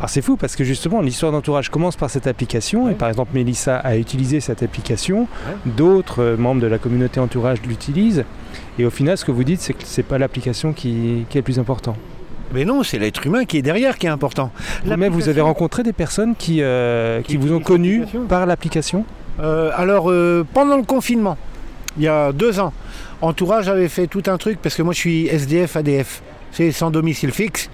Alors 0.00 0.10
c'est 0.10 0.22
fou 0.22 0.36
parce 0.36 0.56
que 0.56 0.64
justement 0.64 1.00
l'histoire 1.02 1.30
d'entourage 1.30 1.68
commence 1.68 1.94
par 1.94 2.10
cette 2.10 2.26
application 2.26 2.90
et 2.90 2.94
par 2.94 3.08
exemple 3.08 3.32
Mélissa 3.34 3.76
a 3.76 3.96
utilisé 3.96 4.40
cette 4.40 4.62
application, 4.62 5.28
d'autres 5.66 6.22
euh, 6.22 6.36
membres 6.36 6.62
de 6.62 6.66
la 6.66 6.78
communauté 6.78 7.20
entourage 7.20 7.60
l'utilisent 7.62 8.24
et 8.78 8.86
au 8.86 8.90
final 8.90 9.18
ce 9.18 9.26
que 9.26 9.30
vous 9.30 9.44
dites 9.44 9.60
c'est 9.60 9.74
que 9.74 9.82
c'est 9.84 10.02
pas 10.02 10.16
l'application 10.16 10.72
qui, 10.72 11.26
qui 11.28 11.36
est 11.36 11.42
le 11.42 11.44
plus 11.44 11.58
important. 11.58 11.96
Mais 12.52 12.64
non, 12.64 12.82
c'est 12.82 12.98
l'être 12.98 13.24
humain 13.26 13.44
qui 13.44 13.58
est 13.58 13.62
derrière 13.62 13.98
qui 13.98 14.06
est 14.06 14.10
important. 14.10 14.50
Vous-même 14.84 15.12
vous 15.12 15.28
avez 15.28 15.40
rencontré 15.40 15.82
des 15.82 15.92
personnes 15.92 16.34
qui, 16.34 16.62
euh, 16.62 17.20
Qui 17.22 17.32
qui 17.32 17.36
vous 17.36 17.52
ont 17.52 17.60
connu 17.60 18.04
par 18.28 18.46
l'application? 18.46 19.04
Euh, 19.40 19.70
alors, 19.76 20.10
euh, 20.10 20.44
pendant 20.52 20.76
le 20.76 20.82
confinement, 20.82 21.38
il 21.96 22.04
y 22.04 22.08
a 22.08 22.32
deux 22.32 22.58
ans, 22.60 22.72
Entourage 23.20 23.68
avait 23.68 23.88
fait 23.88 24.06
tout 24.06 24.22
un 24.26 24.38
truc 24.38 24.58
parce 24.62 24.74
que 24.74 24.82
moi 24.82 24.92
je 24.92 24.98
suis 24.98 25.26
SDF 25.26 25.76
ADF, 25.76 26.22
c'est 26.52 26.72
sans 26.72 26.90
domicile 26.90 27.30
fixe. 27.32 27.70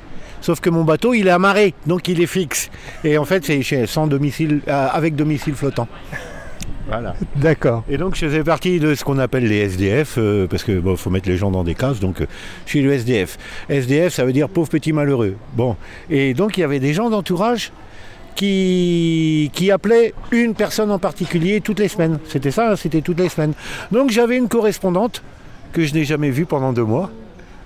Sauf 0.46 0.60
que 0.60 0.70
mon 0.70 0.84
bateau 0.84 1.12
il 1.12 1.26
est 1.26 1.30
amarré, 1.32 1.74
donc 1.88 2.06
il 2.06 2.20
est 2.22 2.26
fixe. 2.26 2.70
Et 3.02 3.18
en 3.18 3.24
fait 3.24 3.44
c'est 3.44 3.62
chez- 3.62 3.88
sans 3.88 4.06
domicile, 4.06 4.60
euh, 4.68 4.86
avec 4.92 5.16
domicile 5.16 5.54
flottant. 5.54 5.88
Voilà. 6.86 7.16
D'accord. 7.34 7.82
Et 7.90 7.96
donc 7.96 8.14
je 8.14 8.24
faisais 8.26 8.44
partie 8.44 8.78
de 8.78 8.94
ce 8.94 9.02
qu'on 9.02 9.18
appelle 9.18 9.48
les 9.48 9.56
SDF, 9.62 10.18
euh, 10.18 10.46
parce 10.46 10.62
que 10.62 10.78
bon, 10.78 10.94
faut 10.94 11.10
mettre 11.10 11.28
les 11.28 11.36
gens 11.36 11.50
dans 11.50 11.64
des 11.64 11.74
cases, 11.74 11.98
donc 11.98 12.20
euh, 12.20 12.26
je 12.64 12.70
suis 12.70 12.82
le 12.82 12.92
SDF. 12.92 13.38
SDF 13.68 14.14
ça 14.14 14.24
veut 14.24 14.32
dire 14.32 14.48
pauvre 14.48 14.68
petit 14.68 14.92
malheureux. 14.92 15.34
Bon. 15.54 15.74
Et 16.10 16.32
donc 16.32 16.56
il 16.56 16.60
y 16.60 16.62
avait 16.64 16.78
des 16.78 16.94
gens 16.94 17.10
d'entourage 17.10 17.72
qui, 18.36 19.50
qui 19.52 19.72
appelaient 19.72 20.14
une 20.30 20.54
personne 20.54 20.92
en 20.92 21.00
particulier 21.00 21.60
toutes 21.60 21.80
les 21.80 21.88
semaines. 21.88 22.20
C'était 22.28 22.52
ça, 22.52 22.70
hein, 22.70 22.76
c'était 22.76 23.00
toutes 23.00 23.18
les 23.18 23.30
semaines. 23.30 23.54
Donc 23.90 24.10
j'avais 24.10 24.36
une 24.36 24.46
correspondante 24.46 25.24
que 25.72 25.82
je 25.84 25.92
n'ai 25.92 26.04
jamais 26.04 26.30
vue 26.30 26.46
pendant 26.46 26.72
deux 26.72 26.84
mois. 26.84 27.10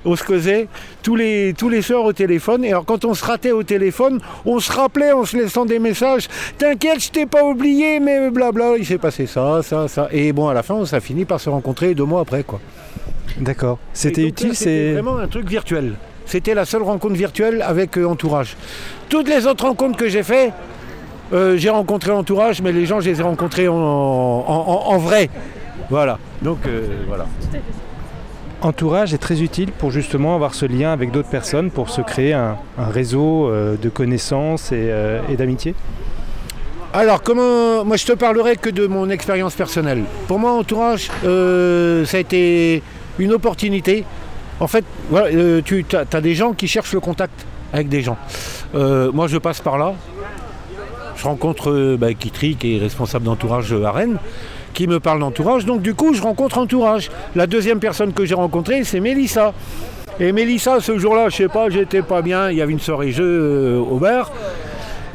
On 0.04 0.16
se 0.16 0.24
causait 0.24 0.66
tous 1.02 1.14
les, 1.14 1.54
tous 1.56 1.68
les 1.68 1.82
soirs 1.82 2.04
au 2.04 2.12
téléphone. 2.12 2.64
Et 2.64 2.70
alors, 2.70 2.84
quand 2.86 3.04
on 3.04 3.12
se 3.14 3.24
ratait 3.24 3.52
au 3.52 3.62
téléphone, 3.62 4.18
on 4.46 4.58
se 4.58 4.72
rappelait 4.72 5.12
en 5.12 5.24
se 5.24 5.36
laissant 5.36 5.66
des 5.66 5.78
messages. 5.78 6.26
T'inquiète, 6.56 7.00
je 7.04 7.10
t'ai 7.10 7.26
pas 7.26 7.44
oublié, 7.44 8.00
mais 8.00 8.30
blabla, 8.30 8.76
il 8.78 8.86
s'est 8.86 8.98
passé 8.98 9.26
ça, 9.26 9.60
ça, 9.62 9.88
ça. 9.88 10.08
Et 10.12 10.32
bon, 10.32 10.48
à 10.48 10.54
la 10.54 10.62
fin, 10.62 10.74
on 10.74 10.86
s'est 10.86 11.00
fini 11.00 11.24
par 11.26 11.38
se 11.40 11.50
rencontrer 11.50 11.94
deux 11.94 12.04
mois 12.04 12.20
après, 12.22 12.42
quoi. 12.44 12.60
D'accord. 13.38 13.78
C'était 13.92 14.22
utile, 14.22 14.56
c'est 14.56 14.92
vraiment 14.94 15.18
un 15.18 15.28
truc 15.28 15.48
virtuel. 15.48 15.92
C'était 16.26 16.54
la 16.54 16.64
seule 16.64 16.82
rencontre 16.82 17.14
virtuelle 17.14 17.60
avec 17.62 17.98
euh, 17.98 18.04
Entourage. 18.06 18.56
Toutes 19.08 19.28
les 19.28 19.46
autres 19.46 19.64
rencontres 19.66 19.96
que 19.98 20.08
j'ai 20.08 20.22
fait, 20.22 20.52
euh, 21.32 21.56
j'ai 21.56 21.70
rencontré 21.70 22.10
Entourage, 22.12 22.62
mais 22.62 22.72
les 22.72 22.86
gens, 22.86 23.00
je 23.00 23.10
les 23.10 23.20
ai 23.20 23.22
rencontrés 23.22 23.68
en, 23.68 23.74
en- 23.74 24.44
en- 24.46 24.94
en 24.94 24.98
vrai. 24.98 25.28
Voilà. 25.90 26.18
Donc, 26.42 26.58
euh, 26.66 26.86
voilà. 27.08 27.26
Entourage 28.62 29.14
est 29.14 29.18
très 29.18 29.42
utile 29.42 29.72
pour 29.72 29.90
justement 29.90 30.34
avoir 30.34 30.54
ce 30.54 30.66
lien 30.66 30.92
avec 30.92 31.10
d'autres 31.10 31.28
personnes, 31.28 31.70
pour 31.70 31.90
se 31.90 32.00
créer 32.00 32.32
un, 32.32 32.56
réseau 32.78 33.48
euh, 33.48 33.76
de 33.76 33.88
connaissances 33.88 34.72
et, 34.72 34.88
euh, 34.90 35.20
et 35.28 35.36
d'amitié. 35.36 35.74
Alors, 36.92 37.22
comment. 37.22 37.84
Moi, 37.84 37.96
je 37.96 38.06
te 38.06 38.12
parlerai 38.12 38.56
que 38.56 38.68
de 38.68 38.86
mon 38.86 39.10
expérience 39.10 39.54
personnelle. 39.54 40.02
Pour 40.26 40.40
moi, 40.40 40.52
Entourage, 40.52 41.08
euh, 41.24 42.04
ça 42.04 42.16
a 42.16 42.20
été 42.20 42.82
une 43.18 43.32
opportunité. 43.32 44.04
En 44.58 44.66
fait, 44.66 44.84
tu 45.64 45.84
as, 45.92 46.20
des 46.20 46.34
gens 46.34 46.52
qui 46.52 46.66
cherchent 46.66 46.92
le 46.92 47.00
contact 47.00 47.46
avec 47.72 47.88
des 47.88 48.02
gens. 48.02 48.18
Moi, 48.74 49.26
je 49.28 49.38
passe 49.38 49.60
par 49.60 49.78
là. 49.78 49.94
Je 51.16 51.24
rencontre 51.24 51.96
bah, 51.96 52.12
Kitry, 52.12 52.56
qui 52.56 52.76
est 52.76 52.78
responsable 52.80 53.24
d'entourage 53.24 53.72
à 53.72 53.92
Rennes, 53.92 54.18
qui 54.74 54.86
me 54.86 55.00
parle 55.00 55.20
d'entourage. 55.20 55.64
Donc, 55.64 55.82
du 55.82 55.94
coup, 55.94 56.14
je 56.14 56.22
rencontre 56.22 56.58
entourage. 56.58 57.10
La 57.34 57.46
deuxième 57.46 57.80
personne 57.80 58.12
que 58.12 58.24
j'ai 58.24 58.34
rencontrée, 58.34 58.84
c'est 58.84 59.00
Mélissa. 59.00 59.52
Et 60.18 60.32
Mélissa, 60.32 60.80
ce 60.80 60.98
jour-là, 60.98 61.28
je 61.28 61.36
sais 61.36 61.48
pas, 61.48 61.70
j'étais 61.70 62.02
pas 62.02 62.22
bien. 62.22 62.50
Il 62.50 62.58
y 62.58 62.62
avait 62.62 62.72
une 62.72 62.80
soirée 62.80 63.12
jeu 63.12 63.78
au 63.78 63.96
bar. 63.96 64.30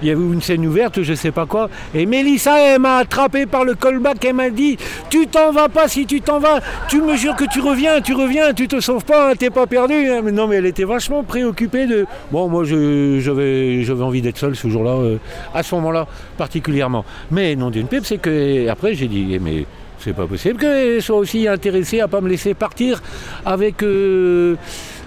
Il 0.02 0.08
y 0.08 0.12
avait 0.12 0.22
une 0.22 0.42
scène 0.42 0.66
ouverte, 0.66 1.02
je 1.02 1.14
sais 1.14 1.32
pas 1.32 1.46
quoi. 1.46 1.70
Et 1.94 2.06
Mélissa, 2.06 2.60
elle 2.60 2.82
m'a 2.82 2.98
attrapé 2.98 3.46
par 3.46 3.64
le 3.64 3.76
callback. 3.76 4.24
Elle 4.26 4.36
m'a 4.36 4.50
dit 4.50 4.78
Tu 5.10 5.28
t'en 5.28 5.52
vas 5.52 5.70
pas, 5.70 5.88
si 5.88 6.06
tu 6.06 6.22
t'en 6.22 6.40
vas, 6.40 6.60
tu 6.90 7.02
me 7.02 7.16
jures 7.16 7.36
que 7.36 7.46
tu 7.46 7.62
reviens, 7.62 8.02
tu 8.02 8.14
reviens, 8.14 8.54
tu 8.54 8.68
te 8.68 8.80
sauves 8.80 9.06
pas, 9.06 9.32
hein, 9.32 9.34
t'es 9.38 9.50
pas 9.50 9.68
perdu. 9.68 9.94
non, 10.34 10.48
mais 10.48 10.58
elle 10.58 10.66
était 10.66 10.84
vachement 10.84 11.24
préoccupée 11.24 11.88
de. 11.88 12.06
Bon, 12.32 12.48
moi, 12.50 12.64
j'avais 12.66 14.04
envie 14.04 14.22
d'être 14.22 14.38
seul 14.38 14.56
ce 14.56 14.68
jour-là, 14.68 14.92
euh, 14.92 15.18
à 15.54 15.64
ce 15.64 15.74
moment-là, 15.76 16.08
particulièrement. 16.38 17.06
Mais 17.32 17.56
non 17.56 17.70
d'une 17.70 17.88
pipe, 17.88 18.06
c'est 18.06 18.18
que. 18.18 18.68
Après, 18.70 18.94
j'ai 18.96 19.08
dit 19.08 19.28
eh, 19.32 19.40
Mais. 19.40 19.66
C'est 19.98 20.14
pas 20.14 20.28
possible 20.28 20.60
qu'elle 20.60 21.02
soit 21.02 21.16
aussi 21.16 21.48
intéressée 21.48 22.00
à 22.00 22.08
pas 22.08 22.22
me 22.22 22.30
laisser 22.30 22.54
partir 22.54 23.02
avec 23.44 23.82
euh, 23.82 24.56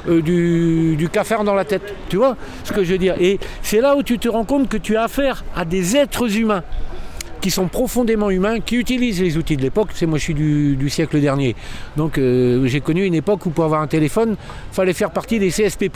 euh, 0.09 0.23
du, 0.23 1.09
cafard 1.11 1.45
dans 1.45 1.55
la 1.55 1.64
tête. 1.64 1.83
Tu 2.09 2.17
vois 2.17 2.37
ce 2.64 2.73
que 2.73 2.85
je 2.85 2.93
veux 2.93 2.99
dire 2.99 3.14
Et 3.21 3.38
c'est 3.62 3.81
là 3.81 3.97
où 3.97 4.02
tu 4.02 4.19
te 4.19 4.28
rends 4.28 4.45
compte 4.45 4.69
que 4.69 4.76
tu 4.76 4.97
as 4.97 5.05
affaire 5.05 5.45
à 5.57 5.64
des 5.64 5.97
êtres 5.97 6.37
humains 6.37 6.62
qui 7.40 7.50
sont 7.50 7.69
profondément 7.69 8.31
humains, 8.31 8.61
qui 8.61 8.76
utilisent 8.76 9.21
les 9.21 9.37
outils 9.37 9.57
de 9.57 9.62
l'époque. 9.62 9.90
C'est 9.95 10.07
moi, 10.07 10.19
je 10.19 10.25
suis 10.25 10.35
du, 10.35 10.90
siècle 10.90 11.21
dernier. 11.21 11.55
Donc, 11.97 12.19
euh, 12.19 12.67
j'ai 12.67 12.81
connu 12.81 13.05
une 13.05 13.14
époque 13.14 13.47
où 13.47 13.50
pour 13.50 13.64
avoir 13.64 13.81
un 13.81 13.87
téléphone, 13.87 14.37
fallait 14.73 14.93
faire 14.93 15.11
partie 15.11 15.38
des 15.38 15.50
CSP+. 15.50 15.88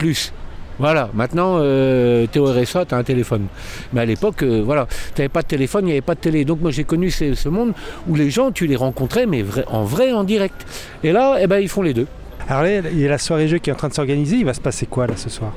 Voilà, 0.79 1.09
maintenant, 1.13 1.57
euh, 1.59 2.25
au 2.35 2.45
RSA, 2.45 2.85
t'as 2.85 2.97
un 2.97 3.03
téléphone. 3.03 3.45
Mais 3.93 4.01
à 4.01 4.05
l'époque, 4.05 4.41
euh, 4.41 4.63
voilà, 4.65 4.87
t'avais 5.13 5.29
pas 5.29 5.43
de 5.43 5.47
téléphone, 5.47 5.83
il 5.83 5.87
n'y 5.87 5.91
avait 5.91 6.01
pas 6.01 6.15
de 6.15 6.19
télé. 6.19 6.45
Donc 6.45 6.61
moi 6.61 6.71
j'ai 6.71 6.83
connu 6.83 7.11
ce, 7.11 7.47
monde 7.49 7.73
où 8.07 8.15
les 8.15 8.31
gens, 8.31 8.51
tu 8.51 8.65
les 8.65 8.75
rencontrais, 8.75 9.27
mais 9.27 9.45
en 9.67 9.83
vrai, 9.83 10.11
en 10.13 10.23
direct. 10.23 10.65
Et 11.03 11.11
là, 11.11 11.37
eh 11.39 11.47
ben, 11.47 11.59
ils 11.59 11.69
font 11.69 11.83
les 11.83 11.93
deux. 11.93 12.07
Alors 12.49 12.63
là, 12.63 12.79
il 12.91 12.99
y 12.99 13.05
a 13.05 13.09
la 13.09 13.17
soirée 13.17 13.47
jeu 13.47 13.57
qui 13.57 13.69
est 13.69 13.73
en 13.73 13.77
train 13.77 13.87
de 13.87 13.93
s'organiser. 13.93 14.37
Il 14.37 14.45
va 14.45 14.53
se 14.53 14.61
passer 14.61 14.85
quoi 14.85 15.07
là 15.07 15.15
ce 15.15 15.29
soir? 15.29 15.53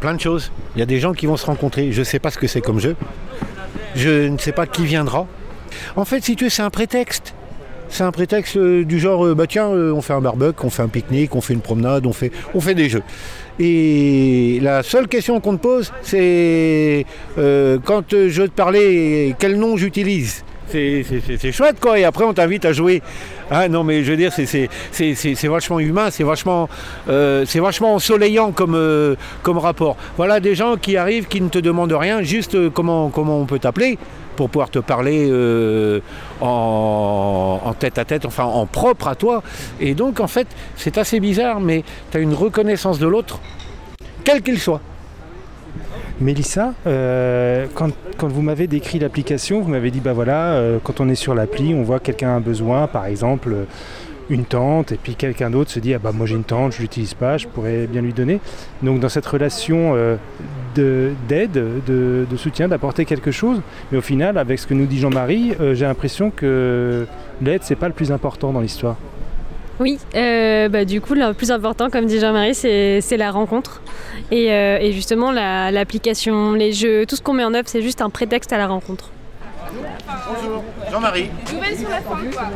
Plein 0.00 0.14
de 0.14 0.20
choses. 0.20 0.50
Il 0.74 0.80
y 0.80 0.82
a 0.82 0.86
des 0.86 1.00
gens 1.00 1.12
qui 1.12 1.26
vont 1.26 1.36
se 1.36 1.46
rencontrer. 1.46 1.92
Je 1.92 2.00
ne 2.00 2.04
sais 2.04 2.18
pas 2.18 2.30
ce 2.30 2.38
que 2.38 2.46
c'est 2.46 2.60
comme 2.60 2.80
jeu. 2.80 2.96
Je 3.94 4.28
ne 4.28 4.38
sais 4.38 4.52
pas 4.52 4.66
qui 4.66 4.84
viendra. 4.84 5.26
En 5.94 6.04
fait, 6.04 6.22
si 6.22 6.36
tu 6.36 6.44
veux, 6.44 6.50
c'est 6.50 6.62
un 6.62 6.70
prétexte. 6.70 7.34
C'est 7.88 8.02
un 8.02 8.12
prétexte 8.12 8.56
euh, 8.56 8.84
du 8.84 8.98
genre, 8.98 9.24
euh, 9.24 9.34
bah 9.34 9.46
tiens, 9.46 9.68
euh, 9.68 9.92
on 9.92 10.02
fait 10.02 10.12
un 10.12 10.20
barbecue, 10.20 10.66
on 10.66 10.70
fait 10.70 10.82
un 10.82 10.88
pique-nique, 10.88 11.36
on 11.36 11.40
fait 11.40 11.54
une 11.54 11.60
promenade, 11.60 12.04
on 12.04 12.12
fait, 12.12 12.32
on 12.54 12.60
fait 12.60 12.74
des 12.74 12.88
jeux. 12.88 13.02
Et 13.58 14.58
la 14.60 14.82
seule 14.82 15.06
question 15.08 15.40
qu'on 15.40 15.56
te 15.56 15.62
pose, 15.62 15.92
c'est 16.02 17.06
quand 17.36 18.04
je 18.10 18.42
te 18.42 18.50
parler, 18.50 19.34
quel 19.38 19.58
nom 19.58 19.76
j'utilise? 19.76 20.44
C'est 20.68 21.52
chouette 21.52 21.80
quoi, 21.80 21.98
et 21.98 22.04
après 22.04 22.24
on 22.24 22.34
t'invite 22.34 22.64
à 22.64 22.72
jouer. 22.72 23.02
Ah 23.50 23.68
non 23.68 23.84
mais 23.84 24.02
je 24.02 24.10
veux 24.10 24.16
dire, 24.16 24.32
c'est, 24.32 25.48
vachement 25.48 25.78
humain, 25.78 26.10
c'est 26.10 26.24
vachement, 26.24 26.68
euh, 27.08 27.44
vachement 27.54 27.94
ensoleillant 27.94 28.50
comme, 28.50 28.74
euh, 28.74 29.14
comme 29.42 29.58
rapport. 29.58 29.96
Voilà 30.16 30.40
des 30.40 30.56
gens 30.56 30.76
qui 30.76 30.96
arrivent, 30.96 31.26
qui 31.26 31.40
ne 31.40 31.48
te 31.48 31.58
demandent 31.58 31.92
rien, 31.92 32.22
juste 32.22 32.56
euh, 32.56 32.70
comment, 32.70 33.08
comment 33.08 33.38
on 33.38 33.44
peut 33.44 33.60
t'appeler 33.60 33.98
pour 34.34 34.50
pouvoir 34.50 34.68
te 34.68 34.80
parler 34.80 35.32
en, 36.42 37.60
en 37.64 37.72
tête 37.72 37.96
à 37.96 38.04
tête, 38.04 38.26
enfin 38.26 38.44
en 38.44 38.66
propre 38.66 39.08
à 39.08 39.14
toi. 39.14 39.42
Et 39.80 39.94
donc 39.94 40.20
en 40.20 40.26
fait, 40.26 40.46
c'est 40.76 40.98
assez 40.98 41.20
bizarre, 41.20 41.58
mais 41.58 41.84
tu 42.10 42.18
as 42.18 42.20
une 42.20 42.34
reconnaissance 42.34 42.98
de 42.98 43.06
l'autre, 43.06 43.38
quel 44.24 44.42
qu'il 44.42 44.58
soit. 44.58 44.82
Mélissa, 46.20 46.72
euh, 46.86 47.66
quand, 47.74 47.92
vous 48.22 48.40
m'avez 48.40 48.66
décrit 48.66 48.98
l'application, 48.98 49.60
vous 49.60 49.68
m'avez 49.68 49.90
dit 49.90 50.00
bah 50.00 50.14
voilà, 50.14 50.54
euh, 50.54 50.78
quand 50.82 51.00
on 51.00 51.10
est 51.10 51.14
sur 51.14 51.34
l'appli, 51.34 51.74
on 51.74 51.82
voit 51.82 51.98
que 51.98 52.06
quelqu'un 52.06 52.36
a 52.36 52.40
besoin, 52.40 52.86
par 52.86 53.04
exemple 53.04 53.52
euh, 53.52 53.64
une 54.30 54.46
tente, 54.46 54.92
et 54.92 54.96
puis 54.96 55.14
quelqu'un 55.14 55.50
d'autre 55.50 55.70
se 55.70 55.78
dit 55.78 55.92
ah 55.92 55.98
bah 55.98 56.12
moi 56.12 56.26
j'ai 56.26 56.36
une 56.36 56.44
tente, 56.44 56.72
je 56.72 56.80
l'utilise 56.80 57.12
pas, 57.12 57.36
je 57.36 57.46
pourrais 57.46 57.86
bien 57.86 58.00
lui 58.00 58.14
donner. 58.14 58.40
Donc 58.82 58.98
dans 58.98 59.10
cette 59.10 59.26
relation 59.26 59.94
d'aide, 60.74 61.52
de, 61.86 62.36
soutien, 62.36 62.66
d'apporter 62.66 63.04
quelque 63.04 63.30
chose. 63.30 63.60
Mais 63.92 63.98
au 63.98 64.02
final, 64.02 64.38
avec 64.38 64.58
ce 64.58 64.66
que 64.66 64.74
nous 64.74 64.86
dit 64.86 64.98
Jean-Marie, 64.98 65.54
j'ai 65.74 65.84
l'impression 65.84 66.30
que 66.30 67.06
l'aide, 67.42 67.62
c'est 67.62 67.76
pas 67.76 67.88
le 67.88 67.94
plus 67.94 68.10
important 68.10 68.52
dans 68.52 68.60
l'histoire. 68.60 68.96
Oui, 69.78 69.98
euh, 70.14 70.68
bah, 70.68 70.84
du 70.84 71.00
coup, 71.00 71.14
le 71.14 71.32
plus 71.34 71.50
important, 71.50 71.90
comme 71.90 72.06
dit 72.06 72.18
Jean-Marie, 72.18 72.54
c'est 72.54 73.16
la 73.16 73.30
rencontre. 73.30 73.82
Et, 74.30 74.50
euh, 74.52 74.90
justement, 74.92 75.32
l'application, 75.32 76.52
les 76.52 76.72
jeux, 76.72 77.04
tout 77.06 77.16
ce 77.16 77.22
qu'on 77.22 77.34
met 77.34 77.44
en 77.44 77.52
œuvre, 77.54 77.68
c'est 77.68 77.82
juste 77.82 78.00
un 78.00 78.10
prétexte 78.10 78.52
à 78.52 78.58
la 78.58 78.66
rencontre. 78.66 79.10
Bonjour, 80.28 80.64
Jean-Marie. 80.90 81.30
Nouvelle 81.52 81.78
sur 81.78 81.90
la 81.90 81.96
fin, 81.96 82.16
quoi. 82.32 82.50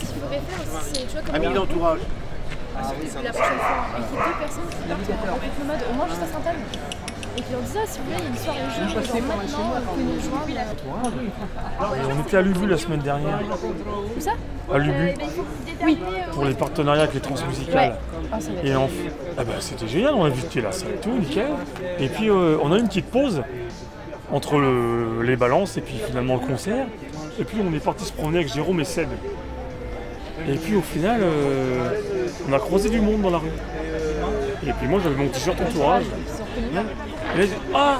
Ce 0.00 0.06
qu'il 0.06 0.20
faudrait 0.20 0.40
faire 0.40 0.60
aussi, 0.60 0.90
c'est, 0.92 1.06
tu 1.06 1.24
vois, 1.24 1.34
Ami 1.34 1.54
d'entourage. 1.54 2.00
Ah, 2.74 2.80
la 3.22 3.30
prochaine 3.32 3.58
fois, 3.58 3.76
il 3.96 4.18
y 4.18 4.20
a 4.20 4.24
deux 4.24 4.38
personnes 4.40 4.62
qui 4.70 4.88
partent 4.88 5.38
avec 5.38 5.52
le 5.60 5.66
mode 5.66 5.80
au 5.90 5.94
moins 5.94 6.08
juste 6.08 6.22
à 6.22 6.26
Saint-Anne 6.26 6.56
et 7.36 7.42
qui 7.42 7.52
leur 7.52 7.60
disent 7.62 7.78
ah 7.82 7.86
si 7.86 7.98
vous 7.98 8.04
voulez 8.04 8.16
il 8.18 8.24
y 8.24 8.26
a 8.26 8.30
une 8.30 8.36
soirée 8.36 8.58
jeu 8.70 8.88
genre 8.88 9.36
maintenant 9.36 9.80
vous 9.96 10.02
nous 10.02 10.20
joindre 10.20 10.42
on 12.10 12.22
était 12.22 12.36
à 12.36 12.42
Lubu 12.42 12.66
la 12.66 12.76
semaine 12.76 13.00
dernière. 13.00 13.40
Où 14.16 14.20
ça? 14.20 14.32
À 14.72 14.78
Lubu. 14.78 15.08
Euh, 15.08 15.14
oui. 15.84 15.98
pour 16.32 16.44
les 16.44 16.54
partenariats 16.54 17.02
avec 17.02 17.14
les 17.14 17.20
transmusicales. 17.20 17.96
Ah, 18.32 18.38
et 18.64 18.74
en... 18.74 18.88
ah 19.36 19.44
bah, 19.44 19.54
c'était 19.60 19.88
génial 19.88 20.14
on 20.14 20.24
a 20.24 20.28
visité 20.28 20.60
la 20.60 20.72
salle 20.72 20.90
et 20.94 21.00
tout 21.00 21.10
nickel. 21.10 21.48
Et 21.98 22.08
puis 22.08 22.28
euh, 22.28 22.58
on 22.62 22.72
a 22.72 22.76
eu 22.76 22.80
une 22.80 22.88
petite 22.88 23.10
pause 23.10 23.42
entre 24.30 24.58
le... 24.58 25.22
les 25.22 25.36
balances 25.36 25.76
et 25.76 25.80
puis 25.80 25.96
finalement 26.06 26.34
le 26.34 26.46
concert. 26.46 26.86
Et 27.38 27.44
puis 27.44 27.58
on 27.66 27.72
est 27.74 27.82
parti 27.82 28.04
se 28.04 28.12
promener 28.12 28.38
avec 28.38 28.52
Jérôme 28.52 28.80
et 28.80 28.84
Seb. 28.84 29.08
Et 30.48 30.56
puis 30.56 30.74
au 30.76 30.82
final 30.82 31.20
euh, 31.22 31.90
on 32.48 32.52
a 32.52 32.58
croisé 32.58 32.88
du 32.88 33.00
monde 33.00 33.22
dans 33.22 33.30
la 33.30 33.38
rue. 33.38 33.52
Et 34.66 34.72
puis 34.72 34.86
moi 34.86 35.00
j'avais 35.02 35.16
mon 35.16 35.28
t-shirt 35.28 35.60
entourage 35.60 36.04
ah 37.74 37.98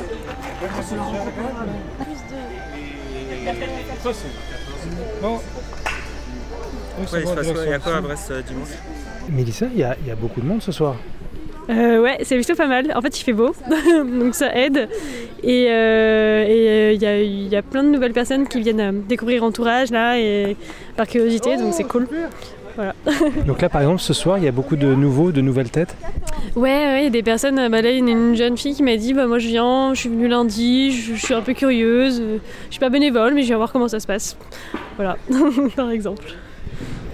Bon. 5.22 5.38
il 7.14 7.70
y 7.70 7.72
a 7.72 7.78
quoi 7.78 7.96
à 7.96 8.00
Brest 8.00 8.30
euh, 8.30 8.42
dimanche? 8.42 8.68
Mélissa, 9.28 9.66
il 9.72 9.78
y, 9.78 9.84
a, 9.84 10.14
beaucoup 10.16 10.40
de 10.40 10.46
monde 10.46 10.62
ce 10.62 10.72
soir. 10.72 10.96
Euh, 11.70 12.02
ouais, 12.02 12.18
c'est 12.24 12.34
plutôt 12.34 12.56
pas 12.56 12.66
mal. 12.66 12.92
En 12.94 13.00
fait, 13.00 13.18
il 13.20 13.22
fait 13.22 13.32
beau, 13.32 13.54
donc 13.70 14.34
ça 14.34 14.54
aide. 14.54 14.88
Et 15.42 15.66
euh, 15.70 16.92
il 16.92 17.48
y, 17.48 17.56
a 17.56 17.62
plein 17.62 17.84
de 17.84 17.88
nouvelles 17.88 18.12
personnes 18.12 18.48
qui 18.48 18.60
viennent 18.60 19.02
découvrir 19.08 19.44
Entourage 19.44 19.90
là, 19.90 20.18
et 20.18 20.56
par 20.96 21.06
curiosité, 21.06 21.56
donc 21.56 21.72
c'est 21.72 21.84
cool. 21.84 22.08
Donc 23.46 23.60
là, 23.60 23.68
par 23.68 23.80
exemple, 23.82 24.00
ce 24.00 24.12
soir, 24.12 24.38
il 24.38 24.44
y 24.44 24.48
a 24.48 24.52
beaucoup 24.52 24.76
de 24.76 24.94
nouveaux, 24.94 25.32
de 25.32 25.40
nouvelles 25.40 25.70
têtes 25.70 25.96
Ouais, 26.56 27.00
il 27.00 27.04
y 27.04 27.06
a 27.06 27.10
des 27.10 27.22
personnes. 27.22 27.56
Bah 27.68 27.82
là, 27.82 27.90
il 27.90 28.06
y 28.06 28.08
a 28.08 28.12
une 28.12 28.34
jeune 28.36 28.56
fille 28.56 28.74
qui 28.74 28.82
m'a 28.82 28.96
dit 28.96 29.14
bah, 29.14 29.26
Moi, 29.26 29.38
je 29.38 29.48
viens, 29.48 29.94
je 29.94 30.00
suis 30.00 30.08
venue 30.08 30.28
lundi, 30.28 30.92
je, 30.92 31.14
suis 31.14 31.34
un 31.34 31.42
peu 31.42 31.52
curieuse, 31.52 32.22
je 32.22 32.70
suis 32.70 32.80
pas 32.80 32.90
bénévole, 32.90 33.34
mais 33.34 33.42
je 33.42 33.48
viens 33.48 33.56
voir 33.56 33.72
comment 33.72 33.88
ça 33.88 34.00
se 34.00 34.06
passe. 34.06 34.36
Voilà, 34.96 35.16
par 35.76 35.90
exemple. 35.90 36.24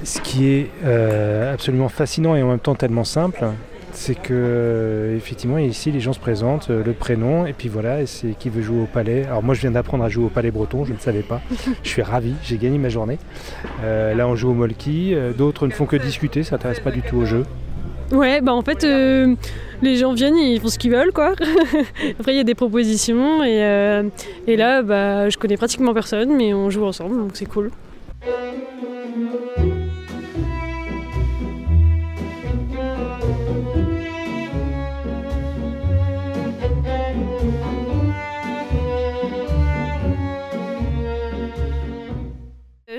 Ce 0.04 0.20
qui 0.20 0.48
est 0.48 0.70
euh, 0.84 1.52
absolument 1.52 1.88
fascinant 1.88 2.36
et 2.36 2.42
en 2.42 2.48
même 2.48 2.60
temps 2.60 2.74
tellement 2.74 3.04
simple, 3.04 3.44
c'est 3.98 4.14
que 4.14 4.32
euh, 4.32 5.16
effectivement 5.16 5.58
ici 5.58 5.90
les 5.90 5.98
gens 5.98 6.12
se 6.12 6.20
présentent, 6.20 6.70
euh, 6.70 6.84
le 6.84 6.92
prénom 6.92 7.46
et 7.46 7.52
puis 7.52 7.68
voilà, 7.68 8.00
et 8.00 8.06
c'est 8.06 8.38
qui 8.38 8.48
veut 8.48 8.62
jouer 8.62 8.82
au 8.82 8.86
palais. 8.86 9.24
Alors 9.24 9.42
moi 9.42 9.56
je 9.56 9.60
viens 9.60 9.72
d'apprendre 9.72 10.04
à 10.04 10.08
jouer 10.08 10.26
au 10.26 10.28
palais 10.28 10.52
breton, 10.52 10.84
je 10.84 10.92
ne 10.92 10.98
savais 10.98 11.22
pas. 11.22 11.40
je 11.82 11.88
suis 11.88 12.02
ravi, 12.02 12.34
j'ai 12.44 12.58
gagné 12.58 12.78
ma 12.78 12.90
journée. 12.90 13.18
Euh, 13.82 14.14
là 14.14 14.28
on 14.28 14.36
joue 14.36 14.50
au 14.50 14.54
molki, 14.54 15.16
d'autres 15.36 15.66
ne 15.66 15.72
font 15.72 15.84
que 15.84 15.96
discuter, 15.96 16.44
ça 16.44 16.50
s'intéressent 16.50 16.84
pas 16.84 16.92
du 16.92 17.02
tout 17.02 17.16
au 17.16 17.24
jeu. 17.24 17.42
Ouais, 18.12 18.40
bah 18.40 18.54
en 18.54 18.62
fait, 18.62 18.84
les 19.82 19.96
gens 19.96 20.14
viennent, 20.14 20.36
ils 20.36 20.60
font 20.60 20.68
ce 20.68 20.78
qu'ils 20.78 20.92
veulent, 20.92 21.12
quoi. 21.12 21.34
Après, 22.18 22.32
il 22.32 22.36
y 22.38 22.40
a 22.40 22.44
des 22.44 22.54
propositions, 22.54 23.44
et, 23.44 24.02
et 24.46 24.56
là, 24.56 24.80
bah, 24.80 25.28
je 25.28 25.36
connais 25.36 25.58
pratiquement 25.58 25.92
personne, 25.92 26.34
mais 26.34 26.54
on 26.54 26.70
joue 26.70 26.86
ensemble, 26.86 27.18
donc 27.18 27.32
c'est 27.34 27.44
cool. 27.44 27.70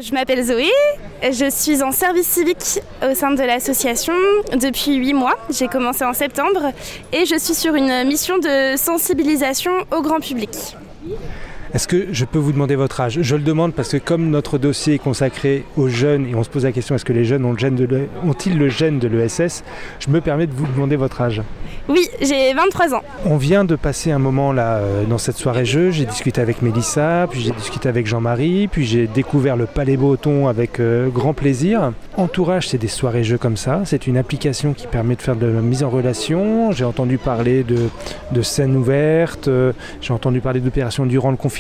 Je 0.01 0.13
m'appelle 0.13 0.41
Zoé, 0.43 0.69
je 1.23 1.49
suis 1.49 1.83
en 1.83 1.91
service 1.91 2.27
civique 2.27 2.79
au 3.03 3.13
sein 3.15 3.31
de 3.31 3.43
l'association 3.43 4.13
depuis 4.53 4.95
8 4.95 5.13
mois. 5.13 5.35
J'ai 5.49 5.67
commencé 5.67 6.05
en 6.05 6.13
septembre 6.13 6.71
et 7.12 7.25
je 7.25 7.38
suis 7.38 7.53
sur 7.53 7.75
une 7.75 8.05
mission 8.05 8.38
de 8.38 8.77
sensibilisation 8.77 9.71
au 9.91 10.01
grand 10.01 10.21
public. 10.21 10.51
Est-ce 11.71 11.88
que 11.88 12.08
je 12.12 12.25
peux 12.25 12.39
vous 12.39 12.51
demander 12.51 12.75
votre 12.75 12.99
âge? 12.99 13.19
Je 13.21 13.36
le 13.36 13.43
demande 13.43 13.75
parce 13.75 13.89
que 13.89 13.97
comme 13.97 14.32
notre 14.32 14.58
dossier 14.58 14.95
est 14.95 14.99
consacré 14.99 15.65
aux 15.77 15.88
jeunes 15.88 16.25
et 16.25 16.34
on 16.34 16.43
se 16.43 16.49
pose 16.49 16.63
la 16.63 16.71
question 16.71 16.95
est-ce 16.95 17.05
que 17.05 17.13
les 17.13 17.25
jeunes 17.25 17.45
ont 17.45 17.55
ont-ils 18.25 18.58
le 18.58 18.69
gène 18.69 18.97
de 18.97 19.08
l'ESS 19.08 19.63
Je 19.99 20.10
me 20.10 20.19
permets 20.19 20.47
de 20.47 20.53
vous 20.53 20.65
demander 20.65 20.95
votre 20.95 21.21
âge. 21.21 21.43
Oui, 21.88 22.08
j'ai 22.21 22.53
23 22.55 22.95
ans. 22.95 23.03
On 23.25 23.38
vient 23.38 23.65
de 23.65 23.75
passer 23.75 24.10
un 24.12 24.17
moment 24.17 24.51
là 24.51 24.77
euh, 24.77 25.03
dans 25.03 25.19
cette 25.19 25.38
soirée 25.38 25.65
jeu. 25.65 25.91
J'ai 25.91 26.05
discuté 26.05 26.41
avec 26.41 26.63
Mélissa, 26.63 27.27
puis 27.29 27.41
j'ai 27.41 27.51
discuté 27.51 27.88
avec 27.88 28.08
Jean-Marie, 28.08 28.67
puis 28.67 28.86
j'ai 28.86 29.05
découvert 29.05 29.55
le 29.55 29.67
Palais 29.67 29.97
Breton 29.97 30.47
avec 30.47 30.79
euh, 30.79 31.10
grand 31.10 31.34
plaisir. 31.34 31.91
Entourage, 32.17 32.67
c'est 32.69 32.77
des 32.79 32.88
soirées 32.88 33.23
jeux 33.23 33.38
comme 33.38 33.58
ça. 33.58 33.82
C'est 33.86 34.08
une 34.08 34.17
application 34.17 34.73
qui 34.73 34.88
permet 34.88 35.15
de 35.15 35.21
faire 35.21 35.36
de 35.36 35.45
la 35.45 35.62
mise 35.62 35.84
en 35.84 35.89
relation. 35.89 36.71
J'ai 36.71 36.86
entendu 36.86 37.19
parler 37.19 37.63
de, 37.63 37.89
de 38.32 38.41
scènes 38.41 38.75
ouvertes, 38.75 39.47
euh, 39.47 39.73
j'ai 40.01 40.13
entendu 40.13 40.41
parler 40.41 40.62
d'opérations 40.62 41.05
durant 41.05 41.29
le 41.29 41.38
confinement. 41.38 41.58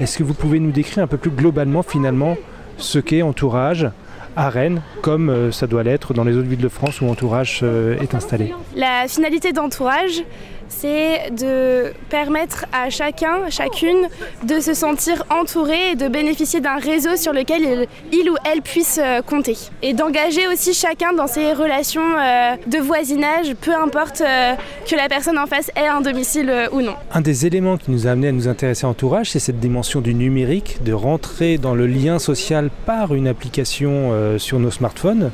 Est-ce 0.00 0.18
que 0.18 0.22
vous 0.22 0.34
pouvez 0.34 0.60
nous 0.60 0.70
décrire 0.70 1.04
un 1.04 1.06
peu 1.06 1.18
plus 1.18 1.30
globalement 1.30 1.82
finalement 1.82 2.36
ce 2.76 2.98
qu'est 2.98 3.22
Entourage 3.22 3.88
à 4.36 4.48
Rennes, 4.48 4.82
comme 5.00 5.30
euh, 5.30 5.52
ça 5.52 5.66
doit 5.66 5.82
l'être 5.82 6.12
dans 6.12 6.24
les 6.24 6.36
autres 6.36 6.48
villes 6.48 6.60
de 6.60 6.68
France 6.68 7.00
où 7.00 7.06
Entourage 7.06 7.60
euh, 7.62 7.98
est 8.00 8.14
installé? 8.14 8.52
La 8.74 9.06
finalité 9.06 9.52
d'Entourage, 9.52 10.24
c'est 10.68 11.30
de 11.30 11.92
permettre 12.10 12.66
à 12.72 12.90
chacun, 12.90 13.50
chacune, 13.50 14.08
de 14.44 14.60
se 14.60 14.74
sentir 14.74 15.24
entouré 15.30 15.92
et 15.92 15.94
de 15.96 16.08
bénéficier 16.08 16.60
d'un 16.60 16.76
réseau 16.76 17.16
sur 17.16 17.32
lequel 17.32 17.86
il, 18.12 18.30
ou 18.30 18.36
elle 18.44 18.62
puisse 18.62 18.98
euh, 19.02 19.22
compter. 19.22 19.56
Et 19.82 19.92
d'engager 19.92 20.46
aussi 20.48 20.74
chacun 20.74 21.12
dans 21.12 21.26
ses 21.26 21.52
relations 21.52 22.02
euh, 22.02 22.56
de 22.66 22.78
voisinage, 22.78 23.54
peu 23.60 23.74
importe 23.74 24.20
euh, 24.20 24.54
que 24.88 24.96
la 24.96 25.08
personne 25.08 25.38
en 25.38 25.46
face 25.46 25.70
ait 25.76 25.86
un 25.86 26.00
domicile 26.00 26.52
ou 26.72 26.80
non. 26.80 26.94
Un 27.12 27.20
des 27.20 27.46
éléments 27.46 27.76
qui 27.76 27.90
nous 27.90 28.06
a 28.06 28.10
amené 28.10 28.28
à 28.28 28.32
nous 28.32 28.48
intéresser 28.48 28.86
à 28.86 28.88
Entourage, 28.88 29.30
c'est 29.30 29.38
cette 29.38 29.60
dimension 29.60 30.00
du 30.00 30.14
numérique, 30.14 30.82
de 30.84 30.92
rentrer 30.92 31.58
dans 31.58 31.74
le 31.74 31.86
lien 31.86 32.18
social 32.18 32.70
par 32.86 33.14
une 33.14 33.28
application 33.28 34.38
sur 34.38 34.58
nos 34.58 34.70
smartphones. 34.70 35.30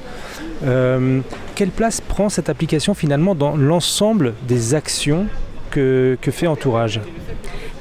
Quelle 0.60 1.70
place 1.70 2.00
prend 2.00 2.28
cette 2.28 2.48
application 2.48 2.94
finalement 2.94 3.34
dans 3.34 3.56
l'ensemble 3.56 4.34
des 4.46 4.74
actions 4.74 5.26
que, 5.70 6.18
fait 6.30 6.46
Entourage? 6.46 7.00